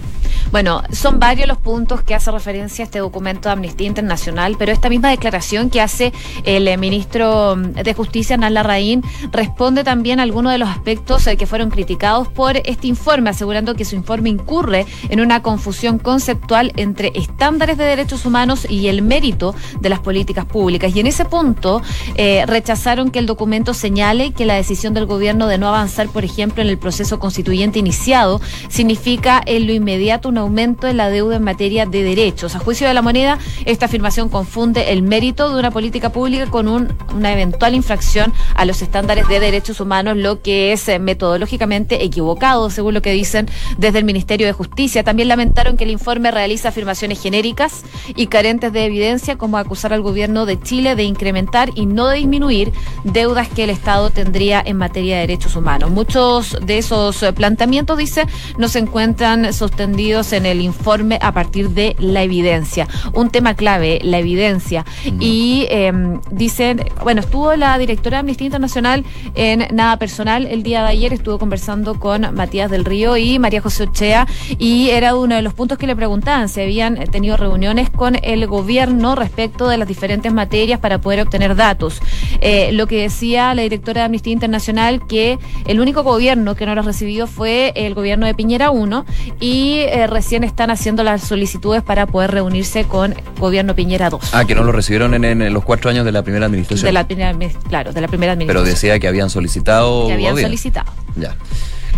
Bueno, 0.52 0.84
son 0.92 1.20
varios 1.20 1.48
los 1.48 1.58
puntos 1.58 2.02
que 2.04 2.14
hace 2.14 2.30
referencia 2.30 2.84
a 2.84 2.86
este 2.86 3.00
documento 3.00 3.48
de 3.48 3.54
Amnistía 3.54 3.88
Internacional, 3.88 4.56
pero 4.60 4.72
esta 4.72 4.90
misma 4.90 5.10
declaración 5.10 5.70
que 5.70 5.80
hace 5.80 6.12
el 6.44 6.68
eh, 6.68 6.78
ministro 6.78 7.56
de 7.56 7.94
Justicia, 7.94 8.34
Hernán 8.34 8.56
Larraín, 8.56 9.02
responde 9.32 9.84
también 9.84 10.20
a 10.20 10.24
algunos 10.24 10.52
de 10.52 10.58
los 10.58 10.68
aspectos 10.68 11.26
eh, 11.28 11.38
que 11.38 11.46
fueron 11.46 11.70
criticados 11.70 12.28
por 12.28 12.58
este 12.58 12.88
informe, 12.88 13.30
asegurando 13.30 13.76
que 13.76 13.86
su 13.86 13.96
informe 13.96 14.30
incurre 14.30 14.86
en 15.10 15.22
una 15.22 15.42
confusión 15.42 16.00
conceptual 16.00 16.74
entre 16.76 17.12
estándares 17.16 17.78
de 17.78 17.86
derechos 17.86 18.26
humanos 18.26 18.68
y 18.70 18.88
el 18.92 19.02
mérito 19.02 19.56
de 19.80 19.90
las 19.90 20.00
políticas 20.00 20.46
públicas. 20.46 20.96
Y 20.96 21.00
en 21.00 21.08
ese 21.08 21.26
punto 21.26 21.82
eh, 22.16 22.44
rechazaron 22.46 23.10
que 23.10 23.20
el 23.20 23.26
documento 23.26 23.74
señale 23.74 24.32
que 24.32 24.46
la 24.46 24.56
decisión 24.56 24.94
del 24.94 25.06
gobierno 25.06 25.48
de 25.48 25.58
no 25.58 25.68
avanzar, 25.68 26.08
por 26.10 26.24
ejemplo, 26.24 26.62
en 26.62 26.70
el 26.70 26.78
proceso 26.78 27.20
constituyente 27.20 27.80
iniciado, 27.80 28.42
significa 28.70 29.42
en 29.46 29.68
lo 29.68 29.74
inmediato 29.74 30.30
un 30.30 30.38
aumento 30.38 30.88
en 30.88 30.98
la 30.98 31.10
deuda 31.10 31.38
en 31.38 31.44
materia 31.44 31.86
de 31.86 32.04
derechos. 32.04 32.56
A 32.56 32.60
juicio 32.60 32.88
de 32.88 32.94
la 32.94 33.02
moneda, 33.02 33.40
esta 33.66 33.86
afirmación 33.88 34.30
confunde 34.30 34.92
el 34.92 35.02
mérito 35.02 35.50
de 35.50 35.60
una 35.60 35.72
política 35.72 36.12
pública 36.12 36.48
con 36.48 36.68
una 36.68 37.32
eventual 37.34 37.76
infracción 37.76 38.34
a 38.56 38.66
los 38.66 38.82
estándares 38.82 39.28
de 39.28 39.40
derechos 39.40 39.80
humanos, 39.80 40.18
lo 40.18 40.42
que 40.42 40.74
es 40.74 40.88
eh, 40.88 41.00
metodológicamente 41.00 42.04
equivocado, 42.04 42.70
según 42.70 42.94
lo 42.94 43.02
que 43.02 43.12
dicen 43.12 43.50
desde 43.78 44.00
el 44.00 44.06
Ministerio 44.06 44.48
de 44.48 44.54
Justicia. 44.54 45.04
También 45.04 45.28
lamentaron 45.28 45.78
que 45.78 45.84
el 45.84 45.92
informe 45.92 46.32
realiza 46.32 46.70
afirmaciones 46.70 47.22
genéricas 47.22 47.84
y 48.16 48.28
carentes 48.28 48.74
de 48.74 48.81
evidencia 48.86 49.38
como 49.38 49.58
acusar 49.58 49.94
al 49.94 50.02
gobierno 50.02 50.46
de 50.46 50.60
Chile 50.60 50.96
de 50.96 51.04
incrementar 51.04 51.70
y 51.76 51.86
no 51.86 52.08
de 52.08 52.17
disminuir 52.17 52.74
deudas 53.04 53.48
que 53.50 53.63
el 53.63 53.70
Estado 53.70 54.10
tendría 54.10 54.62
en 54.65 54.78
materia 54.78 55.15
de 55.15 55.22
derechos 55.22 55.56
humanos. 55.56 55.91
Muchos 55.91 56.58
de 56.65 56.78
esos 56.78 57.22
eh, 57.24 57.34
planteamientos, 57.34 57.98
dice, 57.98 58.26
no 58.58 58.67
se 58.67 58.80
encuentran 58.80 59.54
sostenidos 59.54 60.34
en 60.34 60.46
el 60.46 60.62
informe 60.62 61.20
a 61.22 61.34
partir 61.34 61.70
de 61.70 61.96
la 62.00 62.24
evidencia. 62.24 62.88
Un 63.13 63.30
tema 63.30 63.54
clave, 63.54 64.00
la 64.04 64.20
evidencia. 64.20 64.86
Y 65.20 65.67
em, 65.70 66.20
dicen, 66.32 66.84
bueno, 67.04 67.22
estuvo 67.22 67.56
la 67.56 67.78
directora 67.78 68.17
de 68.17 68.20
Amnistía 68.22 68.46
Internacional 68.46 69.06
en 69.36 69.67
Nada 69.76 69.98
Personal 69.98 70.48
el 70.48 70.63
día 70.63 70.82
de 70.84 70.89
ayer, 70.89 71.13
estuvo 71.13 71.38
conversando 71.38 72.00
con 72.00 72.34
Matías 72.34 72.72
del 72.72 72.86
Río 72.86 73.17
y 73.17 73.39
María 73.39 73.62
José 73.62 73.84
Ochea 73.84 74.28
y 74.58 74.89
era 74.89 75.15
uno 75.15 75.36
de 75.36 75.41
los 75.41 75.54
puntos 75.54 75.78
que 75.78 75.88
le 75.88 75.96
preguntaban 75.96 76.50
si 76.50 76.62
habían 76.62 76.96
tenido 77.12 77.38
reuniones 77.38 77.89
con 77.89 78.17
el 78.22 78.48
gobierno 78.48 78.71
respecto 79.16 79.68
de 79.68 79.78
las 79.78 79.88
diferentes 79.88 80.32
materias 80.34 80.80
para 80.80 81.00
poder 81.02 81.22
obtener 81.22 81.56
datos. 81.56 82.02
Eh, 82.40 82.72
lo 82.72 82.88
que 82.88 83.02
decía 83.02 83.54
la 83.54 83.64
directora 83.64 84.02
de 84.02 84.06
Amnistía 84.06 84.34
Internacional, 84.34 85.06
que 85.08 85.38
el 85.68 85.80
único 85.80 86.04
gobierno 86.04 86.56
que 86.56 86.66
no 86.66 86.74
los 86.76 86.86
recibió 86.86 87.28
fue 87.28 87.74
el 87.76 87.94
gobierno 87.94 88.26
de 88.26 88.34
Piñera 88.34 88.72
1 88.72 89.06
y 89.40 89.80
eh, 89.80 90.08
recién 90.08 90.44
están 90.44 90.72
haciendo 90.72 91.04
las 91.04 91.22
solicitudes 91.22 91.84
para 91.84 92.06
poder 92.08 92.32
reunirse 92.32 92.86
con 92.86 93.14
gobierno 93.40 93.76
Piñera 93.76 94.10
2. 94.10 94.34
Ah, 94.34 94.46
que 94.46 94.56
no 94.56 94.64
lo 94.64 94.72
recibieron 94.72 95.14
en, 95.14 95.26
en 95.26 95.54
los 95.54 95.64
cuatro 95.64 95.90
años 95.90 96.06
de 96.06 96.12
la 96.12 96.24
primera 96.24 96.46
administración. 96.46 96.86
De 96.86 96.94
la 96.94 97.06
primera, 97.06 97.36
claro, 97.68 97.92
de 97.92 98.02
la 98.02 98.08
primera 98.08 98.34
Pero 98.34 98.44
administración. 98.62 98.74
decía 98.74 99.00
que 99.00 99.08
habían 99.08 99.30
solicitado. 99.30 100.08
que 100.08 100.14
habían 100.14 100.38
solicitado. 100.38 100.92
Ya. 101.18 101.36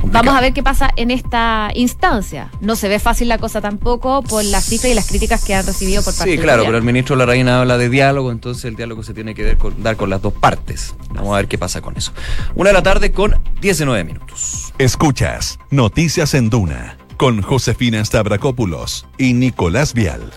Vamos 0.03 0.35
a 0.35 0.41
ver 0.41 0.53
qué 0.53 0.63
pasa 0.63 0.89
en 0.95 1.11
esta 1.11 1.71
instancia. 1.73 2.51
No 2.61 2.75
se 2.75 2.89
ve 2.89 2.99
fácil 2.99 3.29
la 3.29 3.37
cosa 3.37 3.61
tampoco 3.61 4.21
por 4.21 4.43
las 4.43 4.65
cifras 4.65 4.91
y 4.91 4.95
las 4.95 5.07
críticas 5.07 5.43
que 5.43 5.55
han 5.55 5.65
recibido 5.65 6.03
por 6.03 6.15
parte 6.15 6.31
Sí, 6.31 6.37
claro, 6.37 6.63
pero 6.65 6.77
el 6.77 6.83
ministro 6.83 7.15
Larraín 7.15 7.47
habla 7.47 7.77
de 7.77 7.89
diálogo, 7.89 8.31
entonces 8.31 8.65
el 8.65 8.75
diálogo 8.75 9.03
se 9.03 9.13
tiene 9.13 9.33
que 9.33 9.43
dar 9.43 9.57
con, 9.57 9.81
dar 9.81 9.95
con 9.95 10.09
las 10.09 10.21
dos 10.21 10.33
partes. 10.33 10.95
Vamos 11.13 11.33
a 11.33 11.37
ver 11.37 11.47
qué 11.47 11.57
pasa 11.57 11.81
con 11.81 11.97
eso. 11.97 12.11
Una 12.55 12.69
de 12.69 12.73
la 12.73 12.83
tarde 12.83 13.11
con 13.11 13.41
19 13.61 14.03
minutos. 14.03 14.73
Escuchas 14.77 15.59
Noticias 15.69 16.33
en 16.33 16.49
Duna 16.49 16.97
con 17.17 17.41
Josefina 17.41 18.03
Stavrakopoulos 18.03 19.05
y 19.17 19.33
Nicolás 19.33 19.93
Vial. 19.93 20.31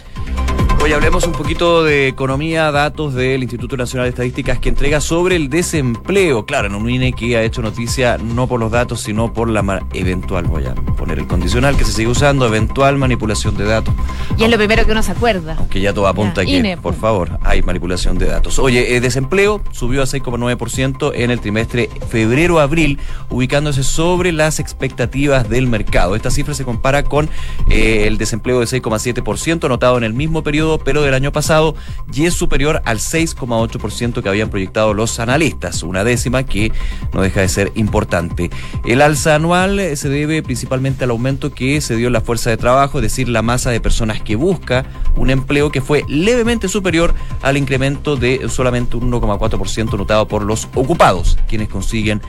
Hoy 0.87 0.93
hablemos 0.93 1.27
un 1.27 1.33
poquito 1.33 1.83
de 1.83 2.07
economía, 2.07 2.71
datos 2.71 3.13
del 3.13 3.43
Instituto 3.43 3.77
Nacional 3.77 4.05
de 4.05 4.11
Estadísticas 4.11 4.61
que 4.61 4.69
entrega 4.69 5.01
sobre 5.01 5.35
el 5.35 5.51
desempleo. 5.51 6.47
Claro, 6.47 6.69
en 6.69 6.77
un 6.77 6.89
INE 6.89 7.13
que 7.13 7.37
ha 7.37 7.43
hecho 7.43 7.61
noticia 7.61 8.19
no 8.19 8.47
por 8.47 8.61
los 8.61 8.71
datos, 8.71 9.01
sino 9.01 9.33
por 9.33 9.51
la 9.51 9.83
eventual, 9.95 10.45
voy 10.45 10.67
a 10.67 10.77
poner 10.77 11.19
el 11.19 11.27
condicional 11.27 11.77
que 11.77 11.85
se 11.85 11.91
sigue 11.91 12.07
usando, 12.07 12.47
eventual 12.47 12.99
manipulación 12.99 13.57
de 13.57 13.65
datos. 13.65 13.93
Y 14.39 14.45
es 14.45 14.51
lo 14.51 14.57
primero 14.59 14.87
que 14.87 14.93
uno 14.93 15.03
se 15.03 15.11
acuerda. 15.11 15.57
Aunque 15.59 15.81
ya 15.81 15.93
todo 15.93 16.07
apunta 16.07 16.45
Ya, 16.45 16.51
que, 16.51 16.57
INE, 16.59 16.77
por 16.77 16.93
pum. 16.93 17.01
favor, 17.01 17.39
hay 17.43 17.63
manipulación 17.63 18.17
de 18.17 18.27
datos. 18.27 18.61
Oye, 18.61 18.95
eh, 18.95 19.01
desempleo 19.01 19.63
subió 19.73 20.03
a 20.03 20.07
6,9% 20.07 21.11
en 21.17 21.33
el 21.33 21.41
trimestre 21.41 21.91
febrero-abril, 22.11 23.01
ubicándose 23.29 23.83
sobre 23.83 24.31
las 24.31 24.61
expectativas 24.61 25.49
del 25.49 25.67
mercado. 25.67 26.15
Esta 26.15 26.31
cifra 26.31 26.55
se 26.55 26.65
compara 26.65 27.03
con 27.03 27.29
eh, 27.71 28.05
el 28.07 28.19
desempleo 28.19 28.61
de 28.61 28.67
6,7% 28.67 29.65
anotado 29.65 29.99
en 29.99 30.05
el 30.05 30.15
mismo 30.15 30.45
periodo, 30.45 30.76
pero 30.79 31.03
del 31.03 31.15
año 31.15 31.33
pasado, 31.33 31.75
y 32.13 32.25
es 32.27 32.35
superior 32.35 32.83
al 32.85 32.99
6,8% 32.99 34.23
que 34.23 34.29
habían 34.29 34.51
proyectado 34.51 34.95
los 34.95 35.19
analistas, 35.21 35.83
una 35.83 36.05
décima 36.05 36.45
que 36.45 36.73
no 37.13 37.23
deja 37.23 37.41
de 37.41 37.49
ser 37.49 37.73
importante. 37.75 38.51
El 38.85 39.03
alza 39.03 39.35
anual 39.35 39.79
eh, 39.79 39.97
se 39.97 40.09
debe 40.09 40.43
principalmente 40.43 41.05
al 41.05 41.11
aumento 41.11 41.53
que 41.53 41.81
se 41.81 41.97
dio 41.97 42.09
en 42.09 42.13
la 42.13 42.21
fuerza 42.21 42.51
de 42.51 42.57
trabajo, 42.57 42.99
es 42.99 43.03
decir, 43.03 43.29
la 43.29 43.43
masa 43.43 43.71
de 43.71 43.81
personas 43.81 44.21
que 44.21 44.37
busca 44.37 44.85
un 45.17 45.31
empleo 45.31 45.71
que 45.71 45.81
fue 45.81 46.05
levemente 46.09 46.69
superior 46.69 47.15
al 47.43 47.57
incremento 47.57 48.17
de 48.17 48.49
solamente 48.49 48.97
un 48.97 49.11
1,4% 49.11 49.97
notado 49.97 50.29
por 50.29 50.43
los 50.43 50.69
ocupados, 50.75 51.39
quienes 51.49 51.69
consiguen 51.69 52.21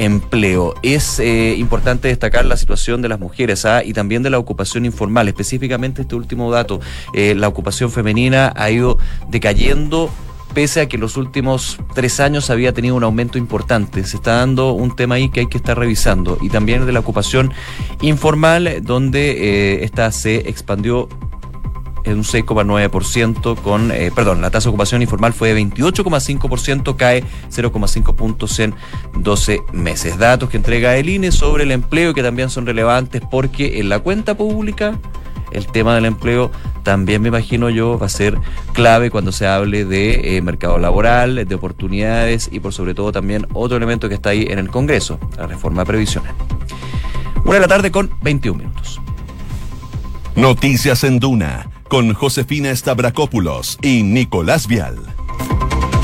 empleo. 0.00 0.74
Es 0.82 1.20
eh, 1.20 1.54
importante 1.58 2.08
destacar 2.08 2.44
la 2.46 2.56
situación 2.56 3.02
de 3.02 3.08
las 3.08 3.20
mujeres 3.20 3.64
¿ah? 3.66 3.84
y 3.84 3.92
también 3.92 4.22
de 4.22 4.30
la 4.30 4.38
ocupación 4.38 4.84
informal, 4.86 5.28
específicamente 5.28 6.02
este 6.02 6.14
último 6.14 6.50
dato, 6.50 6.80
eh, 7.12 7.34
la 7.34 7.48
ocupación 7.48 7.89
femenina 7.90 8.52
ha 8.56 8.70
ido 8.70 8.98
decayendo 9.28 10.10
pese 10.54 10.80
a 10.80 10.88
que 10.88 10.98
los 10.98 11.16
últimos 11.16 11.78
tres 11.94 12.20
años 12.20 12.50
había 12.50 12.72
tenido 12.72 12.94
un 12.96 13.04
aumento 13.04 13.38
importante. 13.38 14.04
Se 14.04 14.16
está 14.16 14.36
dando 14.36 14.72
un 14.72 14.94
tema 14.96 15.16
ahí 15.16 15.28
que 15.28 15.40
hay 15.40 15.46
que 15.46 15.58
estar 15.58 15.78
revisando. 15.78 16.38
Y 16.40 16.48
también 16.48 16.86
de 16.86 16.92
la 16.92 17.00
ocupación 17.00 17.52
informal, 18.00 18.80
donde 18.82 19.30
eh, 19.30 19.84
esta 19.84 20.10
se 20.12 20.48
expandió 20.48 21.08
en 22.04 22.18
un 22.18 22.24
6,9% 22.24 23.56
con, 23.60 23.92
eh, 23.92 24.10
perdón, 24.14 24.40
la 24.40 24.50
tasa 24.50 24.64
de 24.64 24.70
ocupación 24.70 25.02
informal 25.02 25.32
fue 25.32 25.52
de 25.52 25.60
28,5%, 25.60 26.96
cae 26.96 27.24
0,5 27.50 28.14
puntos 28.14 28.58
en 28.58 28.74
12 29.18 29.60
meses. 29.72 30.18
Datos 30.18 30.48
que 30.48 30.56
entrega 30.56 30.96
el 30.96 31.08
INE 31.08 31.30
sobre 31.30 31.64
el 31.64 31.72
empleo 31.72 32.14
que 32.14 32.22
también 32.22 32.50
son 32.50 32.66
relevantes 32.66 33.22
porque 33.30 33.80
en 33.80 33.88
la 33.88 33.98
cuenta 33.98 34.36
pública 34.36 34.98
el 35.52 35.66
tema 35.66 35.94
del 35.94 36.04
empleo 36.04 36.50
también 36.82 37.22
me 37.22 37.28
imagino 37.28 37.70
yo 37.70 37.98
va 37.98 38.06
a 38.06 38.10
ser 38.10 38.38
clave 38.72 39.10
cuando 39.10 39.32
se 39.32 39.46
hable 39.46 39.84
de 39.84 40.36
eh, 40.36 40.42
mercado 40.42 40.78
laboral, 40.78 41.46
de 41.46 41.54
oportunidades 41.54 42.48
y 42.50 42.60
por 42.60 42.72
sobre 42.72 42.94
todo 42.94 43.12
también 43.12 43.46
otro 43.52 43.76
elemento 43.76 44.08
que 44.08 44.14
está 44.14 44.30
ahí 44.30 44.46
en 44.48 44.58
el 44.58 44.70
Congreso, 44.70 45.18
la 45.36 45.46
reforma 45.46 45.84
previsional. 45.84 46.34
Una 47.44 47.54
de 47.54 47.60
la 47.60 47.68
tarde 47.68 47.90
con 47.90 48.10
21 48.22 48.58
minutos. 48.58 49.00
Noticias 50.36 51.04
en 51.04 51.18
Duna 51.18 51.68
con 51.88 52.14
Josefina 52.14 52.74
Stavrakopoulos 52.74 53.78
y 53.82 54.04
Nicolás 54.04 54.68
Vial. 54.68 54.96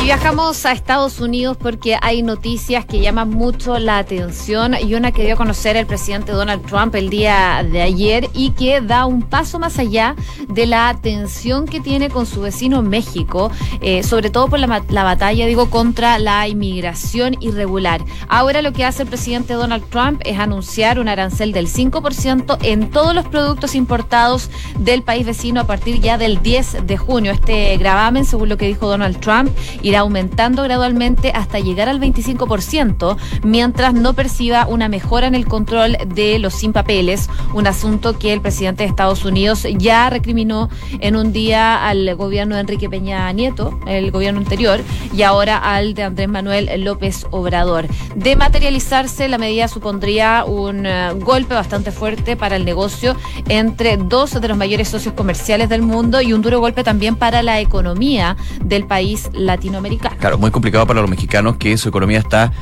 Viajamos 0.06 0.64
a 0.64 0.70
Estados 0.70 1.18
Unidos 1.18 1.56
porque 1.60 1.98
hay 2.00 2.22
noticias 2.22 2.86
que 2.86 3.00
llaman 3.00 3.28
mucho 3.28 3.76
la 3.80 3.98
atención 3.98 4.76
y 4.80 4.94
una 4.94 5.10
que 5.10 5.24
dio 5.24 5.34
a 5.34 5.36
conocer 5.36 5.76
el 5.76 5.84
presidente 5.84 6.30
Donald 6.30 6.64
Trump 6.64 6.94
el 6.94 7.10
día 7.10 7.66
de 7.68 7.82
ayer 7.82 8.30
y 8.32 8.50
que 8.50 8.80
da 8.80 9.04
un 9.04 9.22
paso 9.22 9.58
más 9.58 9.80
allá 9.80 10.14
de 10.48 10.66
la 10.66 10.96
tensión 11.02 11.66
que 11.66 11.80
tiene 11.80 12.08
con 12.08 12.24
su 12.24 12.40
vecino 12.40 12.82
México, 12.82 13.50
eh, 13.80 14.04
sobre 14.04 14.30
todo 14.30 14.46
por 14.46 14.60
la, 14.60 14.84
la 14.88 15.02
batalla, 15.02 15.44
digo, 15.44 15.70
contra 15.70 16.20
la 16.20 16.46
inmigración 16.46 17.34
irregular. 17.40 18.00
Ahora 18.28 18.62
lo 18.62 18.72
que 18.72 18.84
hace 18.84 19.02
el 19.02 19.08
presidente 19.08 19.54
Donald 19.54 19.90
Trump 19.90 20.20
es 20.24 20.38
anunciar 20.38 21.00
un 21.00 21.08
arancel 21.08 21.50
del 21.50 21.66
5% 21.66 22.58
en 22.62 22.90
todos 22.90 23.12
los 23.12 23.26
productos 23.26 23.74
importados 23.74 24.50
del 24.78 25.02
país 25.02 25.26
vecino 25.26 25.62
a 25.62 25.66
partir 25.66 26.00
ya 26.00 26.16
del 26.16 26.40
10 26.44 26.86
de 26.86 26.96
junio. 26.96 27.32
Este 27.32 27.76
gravamen, 27.76 28.24
según 28.24 28.48
lo 28.48 28.56
que 28.56 28.68
dijo 28.68 28.86
Donald 28.86 29.18
Trump, 29.18 29.50
irá 29.82 29.95
aumentando 29.96 30.62
gradualmente 30.62 31.32
hasta 31.34 31.58
llegar 31.58 31.88
al 31.88 32.00
25%, 32.00 33.16
mientras 33.42 33.94
no 33.94 34.14
perciba 34.14 34.66
una 34.66 34.88
mejora 34.88 35.26
en 35.26 35.34
el 35.34 35.46
control 35.46 35.96
de 36.06 36.38
los 36.38 36.54
sin 36.54 36.72
papeles, 36.72 37.28
un 37.54 37.66
asunto 37.66 38.18
que 38.18 38.32
el 38.32 38.40
presidente 38.40 38.82
de 38.82 38.88
Estados 38.88 39.24
Unidos 39.24 39.66
ya 39.76 40.10
recriminó 40.10 40.68
en 41.00 41.16
un 41.16 41.32
día 41.32 41.86
al 41.86 42.14
gobierno 42.16 42.54
de 42.54 42.62
Enrique 42.62 42.88
Peña 42.88 43.32
Nieto, 43.32 43.78
el 43.86 44.10
gobierno 44.10 44.40
anterior, 44.40 44.80
y 45.14 45.22
ahora 45.22 45.58
al 45.58 45.94
de 45.94 46.02
Andrés 46.02 46.28
Manuel 46.28 46.70
López 46.84 47.26
Obrador. 47.30 47.86
De 48.14 48.36
materializarse, 48.36 49.28
la 49.28 49.38
medida 49.38 49.68
supondría 49.68 50.44
un 50.44 50.86
eh, 50.86 51.12
golpe 51.14 51.54
bastante 51.54 51.92
fuerte 51.92 52.36
para 52.36 52.56
el 52.56 52.64
negocio 52.64 53.16
entre 53.48 53.96
dos 53.96 54.40
de 54.40 54.48
los 54.48 54.56
mayores 54.56 54.88
socios 54.88 55.14
comerciales 55.14 55.68
del 55.68 55.82
mundo 55.82 56.20
y 56.20 56.32
un 56.32 56.42
duro 56.42 56.60
golpe 56.60 56.84
también 56.84 57.16
para 57.16 57.42
la 57.42 57.60
economía 57.60 58.36
del 58.62 58.86
país 58.86 59.30
latinoamericano. 59.32 59.85
Claro, 60.18 60.38
muy 60.38 60.50
complicado 60.50 60.86
para 60.86 61.00
los 61.00 61.10
mexicanos 61.10 61.56
que 61.56 61.76
su 61.76 61.88
economía 61.88 62.18
está, 62.18 62.52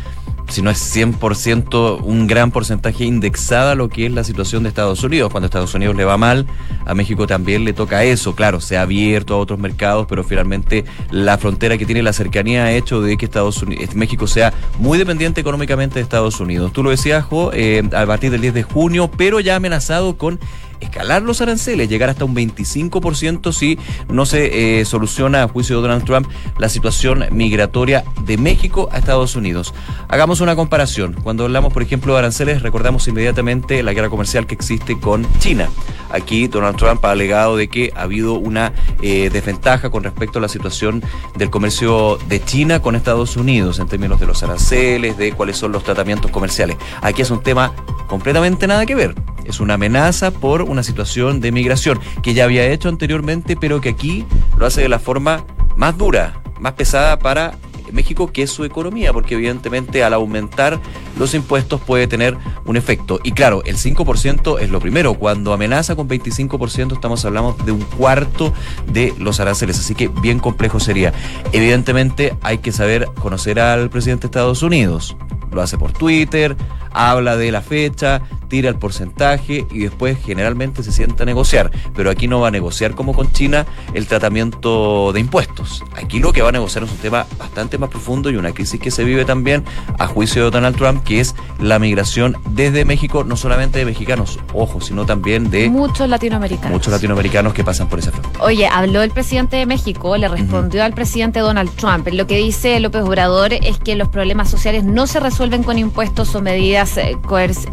si 0.49 0.63
no 0.63 0.71
es 0.71 0.95
100%, 0.95 2.03
un 2.03 2.27
gran 2.27 2.51
porcentaje 2.51 3.05
indexada 3.05 3.73
a 3.73 3.75
lo 3.75 3.89
que 3.89 4.07
es 4.07 4.13
la 4.13 4.25
situación 4.25 4.63
de 4.63 4.69
Estados 4.69 5.03
Unidos. 5.03 5.31
Cuando 5.33 5.47
Estados 5.47 5.75
Unidos 5.75 5.97
le 5.97 6.05
va 6.05 6.17
mal, 6.17 6.47
a 6.85 6.95
México 6.95 7.27
también 7.27 7.65
le 7.65 7.73
toca 7.73 8.05
eso. 8.05 8.35
Claro, 8.35 8.61
se 8.61 8.77
ha 8.77 8.83
abierto 8.83 9.35
a 9.35 9.39
otros 9.39 9.59
mercados, 9.59 10.07
pero 10.09 10.23
finalmente 10.23 10.85
la 11.11 11.39
frontera 11.39 11.79
que 11.79 11.87
tiene 11.87 12.03
la 12.03 12.13
cercanía 12.13 12.65
ha 12.65 12.73
hecho 12.73 13.01
de 13.01 13.17
que 13.17 13.25
Estados 13.25 13.63
Unidos, 13.63 13.95
México 13.95 14.27
sea 14.27 14.53
muy 14.79 14.99
dependiente 14.99 15.41
económicamente 15.41 15.95
de 15.97 16.03
Estados 16.03 16.39
Unidos. 16.41 16.73
Tú 16.73 16.83
lo 16.83 16.91
decías, 16.91 17.25
Jo, 17.25 17.51
eh, 17.53 17.83
a 17.93 18.07
partir 18.07 18.31
del 18.31 18.43
10 18.43 18.55
de 18.55 18.63
junio, 18.63 19.11
pero 19.17 19.41
ya 19.41 19.57
amenazado 19.57 20.19
con 20.19 20.39
escalar 20.81 21.23
los 21.23 21.41
aranceles, 21.41 21.89
llegar 21.89 22.11
hasta 22.11 22.25
un 22.25 22.35
25% 22.35 23.53
si 23.53 23.79
no 24.09 24.27
se 24.27 24.81
eh, 24.81 24.85
soluciona, 24.85 25.43
a 25.43 25.49
juicio 25.49 25.77
de 25.77 25.83
Donald 25.83 26.05
Trump, 26.05 26.29
la 26.59 26.69
situación 26.69 27.25
migratoria 27.31 28.05
de 28.25 28.37
México 28.37 28.89
a 28.93 28.99
Estados 28.99 29.37
Unidos. 29.37 29.75
Hagamos 30.09 30.41
una 30.41 30.57
comparación. 30.57 31.15
Cuando 31.23 31.45
hablamos, 31.45 31.73
por 31.73 31.83
ejemplo, 31.83 32.13
de 32.13 32.21
aranceles, 32.21 32.63
recordamos 32.63 33.07
inmediatamente 33.09 33.83
la 33.83 33.93
guerra 33.93 34.09
comercial 34.09 34.47
que 34.47 34.55
existe 34.55 34.99
con 34.99 35.27
China. 35.39 35.69
Aquí 36.11 36.47
Donald 36.47 36.77
Trump 36.77 37.05
ha 37.05 37.11
alegado 37.11 37.57
de 37.57 37.69
que 37.69 37.93
ha 37.97 38.03
habido 38.03 38.35
una 38.35 38.73
eh, 39.03 39.31
desventaja 39.33 39.91
con 39.91 40.05
respecto 40.05 40.39
a 40.39 40.43
la 40.43 40.49
situación 40.49 41.03
del 41.37 41.51
comercio 41.51 42.19
de 42.29 42.43
China 42.45 42.81
con 42.81 42.95
Estados 42.95 43.37
Unidos 43.37 43.79
en 43.79 43.89
términos 43.89 44.21
de 44.21 44.27
los 44.27 44.43
aranceles, 44.43 45.17
de 45.19 45.33
cuáles 45.33 45.57
son 45.57 45.73
los 45.73 45.83
tratamientos 45.83 46.31
comerciales. 46.31 46.77
Aquí 47.03 47.23
es 47.23 47.31
un 47.31 47.43
tema 47.43 47.73
completamente 48.07 48.67
nada 48.67 48.87
que 48.87 48.95
ver. 48.95 49.15
Es 49.45 49.61
una 49.61 49.75
amenaza 49.75 50.31
por 50.31 50.63
una 50.63 50.83
situación 50.83 51.41
de 51.41 51.53
migración 51.53 52.01
que 52.23 52.35
ya 52.35 52.45
había 52.45 52.67
hecho 52.67 52.89
anteriormente, 52.89 53.57
pero 53.57 53.81
que 53.81 53.91
aquí 53.91 54.25
lo 54.59 54.67
hace 54.67 54.83
de 54.83 54.89
la 54.89 54.99
forma 54.99 55.45
más 55.77 55.97
dura, 55.97 56.43
más 56.61 56.75
pesada 56.75 57.19
para 57.19 57.55
México, 57.95 58.31
que 58.33 58.43
es 58.43 58.51
su 58.51 58.65
economía, 58.65 59.13
porque 59.13 59.35
evidentemente 59.35 60.05
al 60.05 60.15
aumentar 60.15 60.81
los 61.19 61.35
impuestos 61.35 61.81
puede 61.81 62.07
tener 62.07 62.37
un 62.67 62.77
efecto. 62.77 63.21
Y 63.23 63.33
claro, 63.33 63.63
el 63.65 63.77
5% 63.77 64.61
es 64.61 64.71
lo 64.71 64.81
primero. 64.81 65.15
Cuando 65.15 65.53
amenaza 65.53 65.95
con 65.95 66.09
25% 66.09 66.93
estamos 66.93 67.25
hablando 67.25 67.57
de 67.65 67.73
un 67.73 67.83
cuarto 67.83 68.53
de 68.91 69.15
los 69.19 69.41
aranceles, 69.41 69.79
así 69.79 69.95
que 69.95 70.09
bien 70.09 70.39
complejo 70.39 70.81
sería. 70.81 71.13
Evidentemente 71.53 72.37
hay 72.43 72.59
que 72.59 72.73
saber 72.73 73.09
conocer 73.21 73.61
al 73.61 73.89
presidente 73.91 74.23
de 74.23 74.27
Estados 74.27 74.63
Unidos. 74.63 75.17
Lo 75.55 75.63
hace 75.63 75.79
por 75.79 75.93
Twitter, 75.93 76.57
habla 76.93 77.37
de 77.37 77.53
la 77.53 77.63
fecha, 77.63 78.23
tira 78.49 78.69
el 78.69 78.77
porcentaje 78.77 79.67
y 79.71 79.81
después 79.81 80.19
generalmente 80.25 80.83
se 80.83 80.93
sienta 80.93 81.25
a 81.25 81.27
negociar. 81.27 81.71
Pero 81.95 82.11
aquí 82.11 82.29
no 82.29 82.41
va 82.41 82.49
a 82.49 82.51
negociar 82.51 82.95
como 82.95 83.13
con 83.15 83.33
China 83.33 83.67
el 83.95 84.07
tratamiento 84.07 85.13
de 85.13 85.21
impuestos. 85.21 85.83
Aquí 85.97 86.19
lo 86.19 86.33
que 86.33 86.43
va 86.43 86.51
a 86.51 86.53
negociar 86.53 86.85
es 86.85 86.91
un 86.91 86.99
tema 86.99 87.27
bastante 87.39 87.79
más 87.79 87.91
profundo 87.91 88.31
y 88.31 88.37
una 88.37 88.53
crisis 88.53 88.81
que 88.81 88.91
se 88.91 89.05
vive 89.05 89.25
también 89.25 89.65
a 89.99 90.07
juicio 90.07 90.45
de 90.45 90.51
Donald 90.51 90.77
Trump, 90.77 91.05
que 91.05 91.21
es 91.21 91.35
la 91.61 91.79
migración 91.79 92.37
desde 92.51 92.85
México, 92.85 93.25
no 93.25 93.37
solamente 93.37 93.79
de 93.79 93.85
mexicanos, 93.85 94.39
ojo, 94.53 94.81
sino 94.81 95.07
también 95.07 95.51
de 95.51 95.69
muchos 95.69 96.09
latinoamericanos. 96.09 96.73
Muchos 96.73 96.93
latinoamericanos 96.93 97.55
que 97.55 97.65
pasan 97.65 97.89
por 97.89 97.99
esa 97.99 98.11
frontera. 98.11 98.45
Oye, 98.45 98.67
habló 98.67 99.03
el 99.03 99.11
presidente 99.11 99.57
de 99.57 99.67
México, 99.67 100.17
le 100.17 100.29
respondió 100.29 100.85
al 100.85 100.95
presidente 100.95 101.41
Donald 101.41 101.71
Trump. 101.77 102.09
Lo 102.13 102.27
que 102.27 102.37
dice 102.37 102.79
López 102.81 103.03
Obrador 103.03 103.53
es 103.53 103.79
que 103.79 103.95
los 103.95 104.09
problemas 104.09 104.51
sociales 104.51 104.85
no 104.85 105.07
se 105.07 105.21
resuelven 105.21 105.44
con 105.45 105.79
impuestos 105.79 106.35
o 106.35 106.41
medidas 106.41 106.97
eh, 106.97 107.19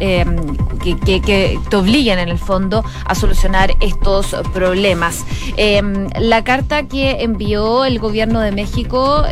eh, 0.00 0.26
que, 0.82 1.20
que, 1.22 1.58
te 1.70 1.76
obliguen 1.76 2.18
en 2.18 2.28
el 2.28 2.38
fondo 2.38 2.84
a 3.06 3.14
solucionar 3.14 3.74
estos 3.80 4.36
problemas. 4.52 5.24
Eh, 5.56 5.80
la 6.20 6.44
carta 6.44 6.86
que 6.86 7.22
envió 7.22 7.86
el 7.86 7.98
gobierno 7.98 8.40
de 8.40 8.52
México 8.52 9.24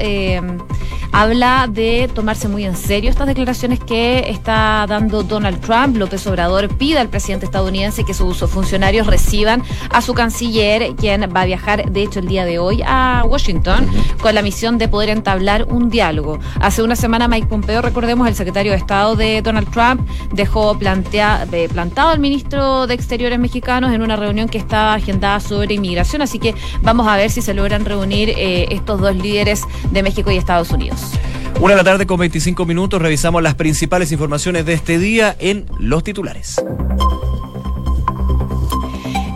habla 1.12 1.66
de 1.68 2.10
tomarse 2.14 2.48
muy 2.48 2.64
en 2.64 2.76
serio 2.76 3.10
estas 3.10 3.26
declaraciones 3.26 3.80
que 3.80 4.30
está 4.30 4.86
dando 4.88 5.22
Donald 5.22 5.60
Trump. 5.60 5.96
López 5.96 6.26
Obrador 6.26 6.68
pide 6.76 6.98
al 6.98 7.08
presidente 7.08 7.46
estadounidense 7.46 8.04
que 8.04 8.14
sus 8.14 8.38
funcionarios 8.38 9.06
reciban 9.06 9.62
a 9.90 10.02
su 10.02 10.14
canciller, 10.14 10.94
quien 10.96 11.22
va 11.34 11.42
a 11.42 11.46
viajar, 11.46 11.90
de 11.90 12.02
hecho, 12.02 12.20
el 12.20 12.28
día 12.28 12.44
de 12.44 12.58
hoy 12.58 12.82
a 12.86 13.22
Washington 13.26 13.88
con 14.20 14.34
la 14.34 14.42
misión 14.42 14.78
de 14.78 14.88
poder 14.88 15.10
entablar 15.10 15.66
un 15.68 15.90
diálogo. 15.90 16.38
Hace 16.60 16.82
una 16.82 16.96
semana 16.96 17.28
Mike 17.28 17.46
Pompeo, 17.46 17.82
recordemos, 17.82 18.28
el 18.28 18.34
secretario 18.34 18.72
de 18.72 18.78
Estado 18.78 19.16
de 19.16 19.42
Donald 19.42 19.70
Trump, 19.70 20.08
dejó 20.32 20.78
plantea, 20.78 21.46
plantado 21.72 22.10
al 22.10 22.18
ministro 22.18 22.86
de 22.86 22.94
Exteriores 22.94 23.38
mexicanos 23.38 23.92
en 23.92 24.02
una 24.02 24.16
reunión 24.16 24.48
que 24.48 24.58
estaba 24.58 24.94
agendada 24.94 25.40
sobre 25.40 25.74
inmigración. 25.74 26.22
Así 26.22 26.38
que 26.38 26.54
vamos 26.82 27.06
a 27.06 27.16
ver 27.16 27.30
si 27.30 27.42
se 27.42 27.54
logran 27.54 27.84
reunir 27.84 28.30
eh, 28.30 28.66
estos 28.70 29.00
dos 29.00 29.16
líderes 29.16 29.64
de 29.90 30.02
México 30.02 30.30
y 30.30 30.36
Estados 30.36 30.70
Unidos. 30.70 30.99
Una 31.60 31.74
de 31.74 31.76
la 31.76 31.84
tarde 31.84 32.06
con 32.06 32.18
25 32.18 32.64
minutos 32.64 33.02
revisamos 33.02 33.42
las 33.42 33.54
principales 33.54 34.12
informaciones 34.12 34.64
de 34.64 34.72
este 34.72 34.98
día 34.98 35.36
en 35.38 35.66
los 35.78 36.02
titulares. 36.02 36.56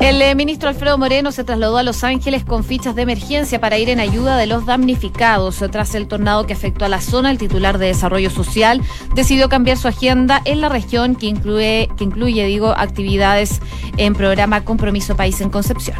El 0.05 0.21
eh, 0.21 0.35
ministro 0.35 0.69
Alfredo 0.69 0.99
Moreno 0.99 1.33
se 1.33 1.45
trasladó 1.45 1.79
a 1.79 1.83
Los 1.83 2.05
Ángeles 2.05 2.45
con 2.45 2.63
fichas 2.63 2.95
de 2.95 3.01
emergencia 3.01 3.59
para 3.59 3.79
ir 3.79 3.89
en 3.89 4.01
ayuda 4.01 4.37
de 4.37 4.47
los 4.47 4.67
damnificados. 4.67 5.65
Tras 5.71 5.95
el 5.95 6.09
tornado 6.09 6.47
que 6.47 6.53
afectó 6.53 6.85
a 6.85 6.91
la 6.91 7.01
zona, 7.01 7.31
el 7.31 7.39
titular 7.39 7.79
de 7.79 7.87
Desarrollo 7.87 8.29
Social 8.29 8.83
decidió 9.15 9.49
cambiar 9.49 9.79
su 9.79 9.89
agenda 9.89 10.43
en 10.45 10.61
la 10.61 10.69
región 10.69 11.17
que 11.17 11.25
incluye, 11.25 11.89
que 11.97 12.05
incluye 12.05 12.45
digo, 12.45 12.75
actividades 12.77 13.61
en 13.97 14.13
programa 14.13 14.63
Compromiso 14.63 15.17
País 15.17 15.41
en 15.41 15.49
Concepción. 15.49 15.97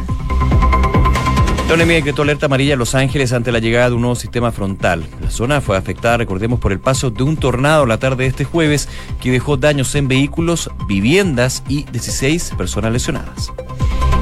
La 1.67 1.73
ONEMI 1.73 1.95
decretó 1.95 2.21
alerta 2.21 2.45
amarilla 2.45 2.73
en 2.73 2.79
Los 2.79 2.93
Ángeles 2.93 3.33
ante 3.33 3.51
la 3.51 3.57
llegada 3.57 3.89
de 3.89 3.95
un 3.95 4.01
nuevo 4.01 4.15
sistema 4.15 4.51
frontal. 4.51 5.03
La 5.19 5.31
zona 5.31 5.61
fue 5.61 5.75
afectada, 5.75 6.17
recordemos, 6.17 6.59
por 6.59 6.71
el 6.71 6.79
paso 6.79 7.09
de 7.09 7.23
un 7.23 7.37
tornado 7.37 7.87
la 7.87 7.97
tarde 7.97 8.23
de 8.23 8.29
este 8.29 8.45
jueves 8.45 8.87
que 9.19 9.31
dejó 9.31 9.57
daños 9.57 9.95
en 9.95 10.07
vehículos, 10.07 10.69
viviendas 10.87 11.63
y 11.67 11.85
16 11.85 12.53
personas 12.55 12.91
lesionadas. 12.91 13.51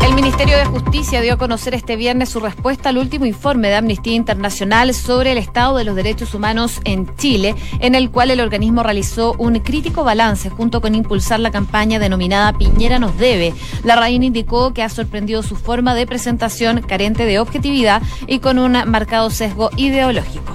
El 0.03 0.15
Ministerio 0.15 0.57
de 0.57 0.65
Justicia 0.65 1.21
dio 1.21 1.33
a 1.33 1.37
conocer 1.37 1.73
este 1.73 1.95
viernes 1.95 2.27
su 2.27 2.41
respuesta 2.41 2.89
al 2.89 2.97
último 2.97 3.25
informe 3.25 3.69
de 3.69 3.75
Amnistía 3.75 4.13
Internacional 4.13 4.93
sobre 4.93 5.31
el 5.31 5.37
estado 5.37 5.77
de 5.77 5.85
los 5.85 5.95
derechos 5.95 6.33
humanos 6.33 6.81
en 6.83 7.15
Chile, 7.15 7.55
en 7.79 7.95
el 7.95 8.11
cual 8.11 8.29
el 8.29 8.41
organismo 8.41 8.83
realizó 8.83 9.33
un 9.37 9.59
crítico 9.59 10.03
balance 10.03 10.49
junto 10.49 10.81
con 10.81 10.93
impulsar 10.93 11.39
la 11.39 11.51
campaña 11.51 11.99
denominada 11.99 12.51
Piñera 12.51 12.99
nos 12.99 13.17
debe. 13.17 13.53
La 13.85 13.95
reina 13.95 14.25
indicó 14.25 14.73
que 14.73 14.83
ha 14.83 14.89
sorprendido 14.89 15.41
su 15.41 15.55
forma 15.55 15.95
de 15.95 16.05
presentación 16.05 16.81
carente 16.81 17.25
de 17.25 17.39
objetividad 17.39 18.01
y 18.27 18.39
con 18.39 18.59
un 18.59 18.73
marcado 18.85 19.29
sesgo 19.29 19.69
ideológico. 19.77 20.53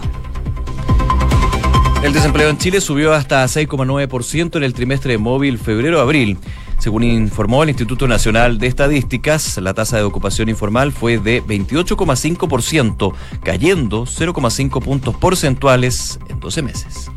El 2.03 2.13
desempleo 2.13 2.51
en 2.51 2.59
Chile 2.59 2.81
subió 2.81 3.15
hasta 3.15 3.45
6,9% 3.45 4.57
en 4.57 4.63
el 4.63 4.75
trimestre 4.75 5.19
móvil 5.19 5.59
febrero-abril. 5.59 6.39
Según 6.79 7.03
informó 7.03 7.65
el 7.65 7.71
Instituto 7.71 8.07
Nacional 8.07 8.59
de 8.59 8.69
Estadísticas, 8.69 9.59
la 9.59 9.75
tasa 9.75 9.97
de 9.97 10.05
ocupación 10.05 10.49
informal 10.49 10.93
fue 10.93 11.19
de 11.19 11.43
28,5%, 11.43 13.15
cayendo 13.43 14.05
0,5 14.05 14.83
puntos 14.83 15.17
porcentuales 15.17 16.21
en 16.29 16.39
12 16.39 16.63
meses. 16.63 17.11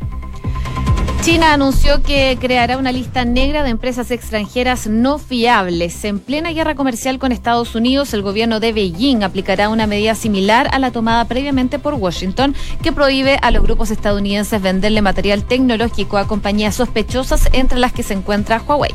China 1.22 1.52
anunció 1.52 2.02
que 2.02 2.36
creará 2.40 2.76
una 2.76 2.90
lista 2.90 3.24
negra 3.24 3.62
de 3.62 3.70
empresas 3.70 4.10
extranjeras 4.10 4.88
no 4.88 5.18
fiables. 5.18 6.04
En 6.04 6.18
plena 6.18 6.50
guerra 6.50 6.74
comercial 6.74 7.20
con 7.20 7.30
Estados 7.30 7.76
Unidos, 7.76 8.12
el 8.12 8.22
gobierno 8.22 8.58
de 8.58 8.72
Beijing 8.72 9.22
aplicará 9.22 9.68
una 9.68 9.86
medida 9.86 10.16
similar 10.16 10.68
a 10.72 10.80
la 10.80 10.90
tomada 10.90 11.24
previamente 11.26 11.78
por 11.78 11.94
Washington, 11.94 12.56
que 12.82 12.90
prohíbe 12.90 13.38
a 13.40 13.52
los 13.52 13.62
grupos 13.62 13.92
estadounidenses 13.92 14.60
venderle 14.60 15.00
material 15.00 15.44
tecnológico 15.44 16.18
a 16.18 16.26
compañías 16.26 16.74
sospechosas, 16.74 17.48
entre 17.52 17.78
las 17.78 17.92
que 17.92 18.02
se 18.02 18.14
encuentra 18.14 18.60
Huawei. 18.60 18.92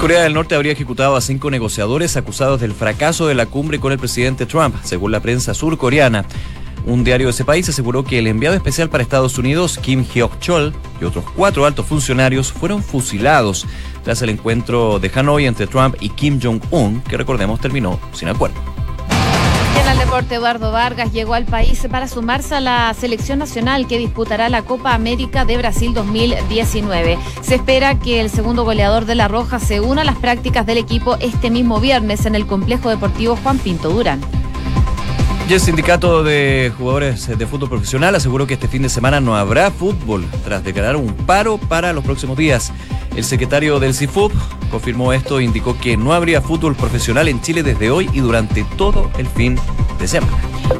Corea 0.00 0.22
del 0.22 0.34
Norte 0.34 0.54
habría 0.54 0.72
ejecutado 0.72 1.16
a 1.16 1.20
cinco 1.20 1.50
negociadores 1.50 2.16
acusados 2.16 2.60
del 2.60 2.72
fracaso 2.72 3.26
de 3.26 3.34
la 3.34 3.46
cumbre 3.46 3.80
con 3.80 3.90
el 3.90 3.98
presidente 3.98 4.46
Trump, 4.46 4.76
según 4.84 5.10
la 5.10 5.18
prensa 5.18 5.54
surcoreana. 5.54 6.24
Un 6.84 7.04
diario 7.04 7.28
de 7.28 7.30
ese 7.30 7.44
país 7.44 7.68
aseguró 7.68 8.04
que 8.04 8.18
el 8.18 8.26
enviado 8.26 8.56
especial 8.56 8.88
para 8.88 9.02
Estados 9.02 9.38
Unidos, 9.38 9.78
Kim 9.78 10.04
Hyok-chol, 10.04 10.72
y 11.00 11.04
otros 11.04 11.24
cuatro 11.36 11.64
altos 11.64 11.86
funcionarios 11.86 12.52
fueron 12.52 12.82
fusilados 12.82 13.66
tras 14.02 14.20
el 14.22 14.30
encuentro 14.30 14.98
de 14.98 15.10
Hanoi 15.14 15.46
entre 15.46 15.66
Trump 15.66 15.96
y 16.00 16.08
Kim 16.10 16.40
Jong-un, 16.42 17.00
que 17.02 17.16
recordemos 17.16 17.60
terminó 17.60 18.00
sin 18.12 18.28
acuerdo. 18.28 18.56
En 19.80 19.88
el 19.88 19.98
deporte, 19.98 20.34
Eduardo 20.34 20.70
Vargas 20.70 21.12
llegó 21.12 21.34
al 21.34 21.44
país 21.44 21.86
para 21.90 22.06
sumarse 22.06 22.54
a 22.56 22.60
la 22.60 22.94
selección 22.94 23.38
nacional 23.38 23.86
que 23.86 23.98
disputará 23.98 24.48
la 24.48 24.62
Copa 24.62 24.94
América 24.94 25.44
de 25.44 25.56
Brasil 25.56 25.94
2019. 25.94 27.18
Se 27.42 27.54
espera 27.54 27.98
que 27.98 28.20
el 28.20 28.28
segundo 28.28 28.64
goleador 28.64 29.06
de 29.06 29.14
La 29.14 29.28
Roja 29.28 29.58
se 29.58 29.80
una 29.80 30.02
a 30.02 30.04
las 30.04 30.16
prácticas 30.16 30.66
del 30.66 30.78
equipo 30.78 31.16
este 31.20 31.50
mismo 31.50 31.80
viernes 31.80 32.26
en 32.26 32.34
el 32.34 32.46
complejo 32.46 32.90
deportivo 32.90 33.36
Juan 33.36 33.58
Pinto 33.58 33.90
Durán. 33.90 34.20
Y 35.52 35.54
el 35.54 35.60
sindicato 35.60 36.24
de 36.24 36.72
jugadores 36.78 37.28
de 37.36 37.46
fútbol 37.46 37.68
profesional 37.68 38.14
aseguró 38.14 38.46
que 38.46 38.54
este 38.54 38.68
fin 38.68 38.80
de 38.80 38.88
semana 38.88 39.20
no 39.20 39.36
habrá 39.36 39.70
fútbol 39.70 40.24
tras 40.46 40.64
declarar 40.64 40.96
un 40.96 41.12
paro 41.12 41.58
para 41.58 41.92
los 41.92 42.02
próximos 42.02 42.38
días. 42.38 42.72
El 43.14 43.22
secretario 43.22 43.78
del 43.78 43.92
CIFUP 43.92 44.32
confirmó 44.70 45.12
esto 45.12 45.38
e 45.40 45.44
indicó 45.44 45.78
que 45.78 45.98
no 45.98 46.14
habría 46.14 46.40
fútbol 46.40 46.74
profesional 46.74 47.28
en 47.28 47.42
Chile 47.42 47.62
desde 47.62 47.90
hoy 47.90 48.08
y 48.14 48.20
durante 48.20 48.64
todo 48.78 49.10
el 49.18 49.26
fin 49.26 49.56
de 49.56 49.81
semana. 50.08 50.32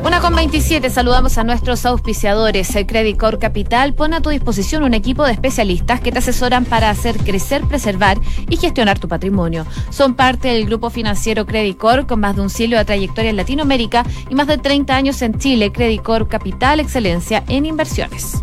Una 0.04 0.20
con 0.20 0.34
27, 0.34 0.90
saludamos 0.90 1.38
a 1.38 1.44
nuestros 1.44 1.86
auspiciadores. 1.86 2.74
El 2.74 2.86
Credit 2.86 3.16
Corp 3.16 3.40
Capital 3.40 3.94
pone 3.94 4.16
a 4.16 4.20
tu 4.20 4.30
disposición 4.30 4.82
un 4.82 4.94
equipo 4.94 5.24
de 5.24 5.32
especialistas 5.32 6.00
que 6.00 6.10
te 6.10 6.18
asesoran 6.18 6.64
para 6.64 6.90
hacer 6.90 7.18
crecer, 7.18 7.62
preservar 7.62 8.18
y 8.48 8.56
gestionar 8.56 8.98
tu 8.98 9.08
patrimonio. 9.08 9.64
Son 9.90 10.14
parte 10.14 10.48
del 10.48 10.66
grupo 10.66 10.90
financiero 10.90 11.46
Credit 11.46 11.76
Corp 11.76 12.08
con 12.08 12.20
más 12.20 12.36
de 12.36 12.42
un 12.42 12.50
siglo 12.50 12.76
de 12.78 12.84
trayectoria 12.84 13.30
en 13.30 13.36
Latinoamérica 13.36 14.04
y 14.28 14.34
más 14.34 14.46
de 14.46 14.58
30 14.58 14.94
años 14.94 15.22
en 15.22 15.38
Chile. 15.38 15.72
Credit 15.72 16.02
Corp 16.02 16.28
Capital, 16.28 16.80
excelencia 16.80 17.44
en 17.48 17.66
inversiones. 17.66 18.42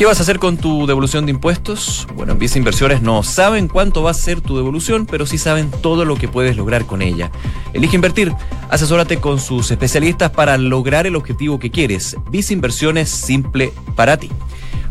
¿Qué 0.00 0.06
vas 0.06 0.18
a 0.18 0.22
hacer 0.22 0.38
con 0.38 0.56
tu 0.56 0.86
devolución 0.86 1.26
de 1.26 1.32
impuestos? 1.32 2.08
Bueno, 2.14 2.32
en 2.32 2.38
Visa 2.38 2.56
Inversiones 2.56 3.02
no 3.02 3.22
saben 3.22 3.68
cuánto 3.68 4.02
va 4.02 4.12
a 4.12 4.14
ser 4.14 4.40
tu 4.40 4.56
devolución, 4.56 5.04
pero 5.04 5.26
sí 5.26 5.36
saben 5.36 5.70
todo 5.70 6.06
lo 6.06 6.16
que 6.16 6.26
puedes 6.26 6.56
lograr 6.56 6.86
con 6.86 7.02
ella. 7.02 7.30
Elige 7.74 7.96
invertir. 7.96 8.32
Asesórate 8.70 9.18
con 9.18 9.38
sus 9.38 9.70
especialistas 9.70 10.30
para 10.30 10.56
lograr 10.56 11.06
el 11.06 11.16
objetivo 11.16 11.58
que 11.58 11.70
quieres. 11.70 12.16
Visa 12.30 12.54
Inversiones 12.54 13.10
simple 13.10 13.74
para 13.94 14.16
ti. 14.16 14.30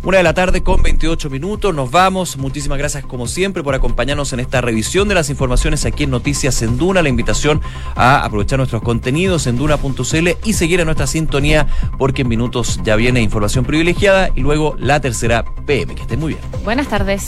Una 0.03 0.17
de 0.17 0.23
la 0.23 0.33
tarde 0.33 0.63
con 0.63 0.81
28 0.81 1.29
minutos. 1.29 1.75
Nos 1.75 1.91
vamos. 1.91 2.37
Muchísimas 2.37 2.77
gracias, 2.77 3.05
como 3.05 3.27
siempre, 3.27 3.63
por 3.63 3.75
acompañarnos 3.75 4.31
en 4.33 4.39
esta 4.39 4.61
revisión 4.61 5.07
de 5.07 5.15
las 5.15 5.29
informaciones 5.29 5.85
aquí 5.85 6.05
en 6.05 6.11
Noticias 6.11 6.61
en 6.61 6.77
Duna. 6.77 7.01
La 7.01 7.09
invitación 7.09 7.61
a 7.95 8.23
aprovechar 8.23 8.59
nuestros 8.59 8.81
contenidos 8.81 9.45
en 9.47 9.57
duna.cl 9.57 10.29
y 10.43 10.53
seguir 10.53 10.81
a 10.81 10.85
nuestra 10.85 11.07
sintonía, 11.07 11.67
porque 11.97 12.21
en 12.21 12.29
minutos 12.29 12.79
ya 12.83 12.95
viene 12.95 13.21
información 13.21 13.65
privilegiada 13.65 14.29
y 14.35 14.41
luego 14.41 14.75
la 14.79 15.01
tercera 15.01 15.43
PM. 15.65 15.95
Que 15.95 16.01
estén 16.03 16.19
muy 16.19 16.33
bien. 16.33 16.41
Buenas 16.63 16.87
tardes. 16.87 17.27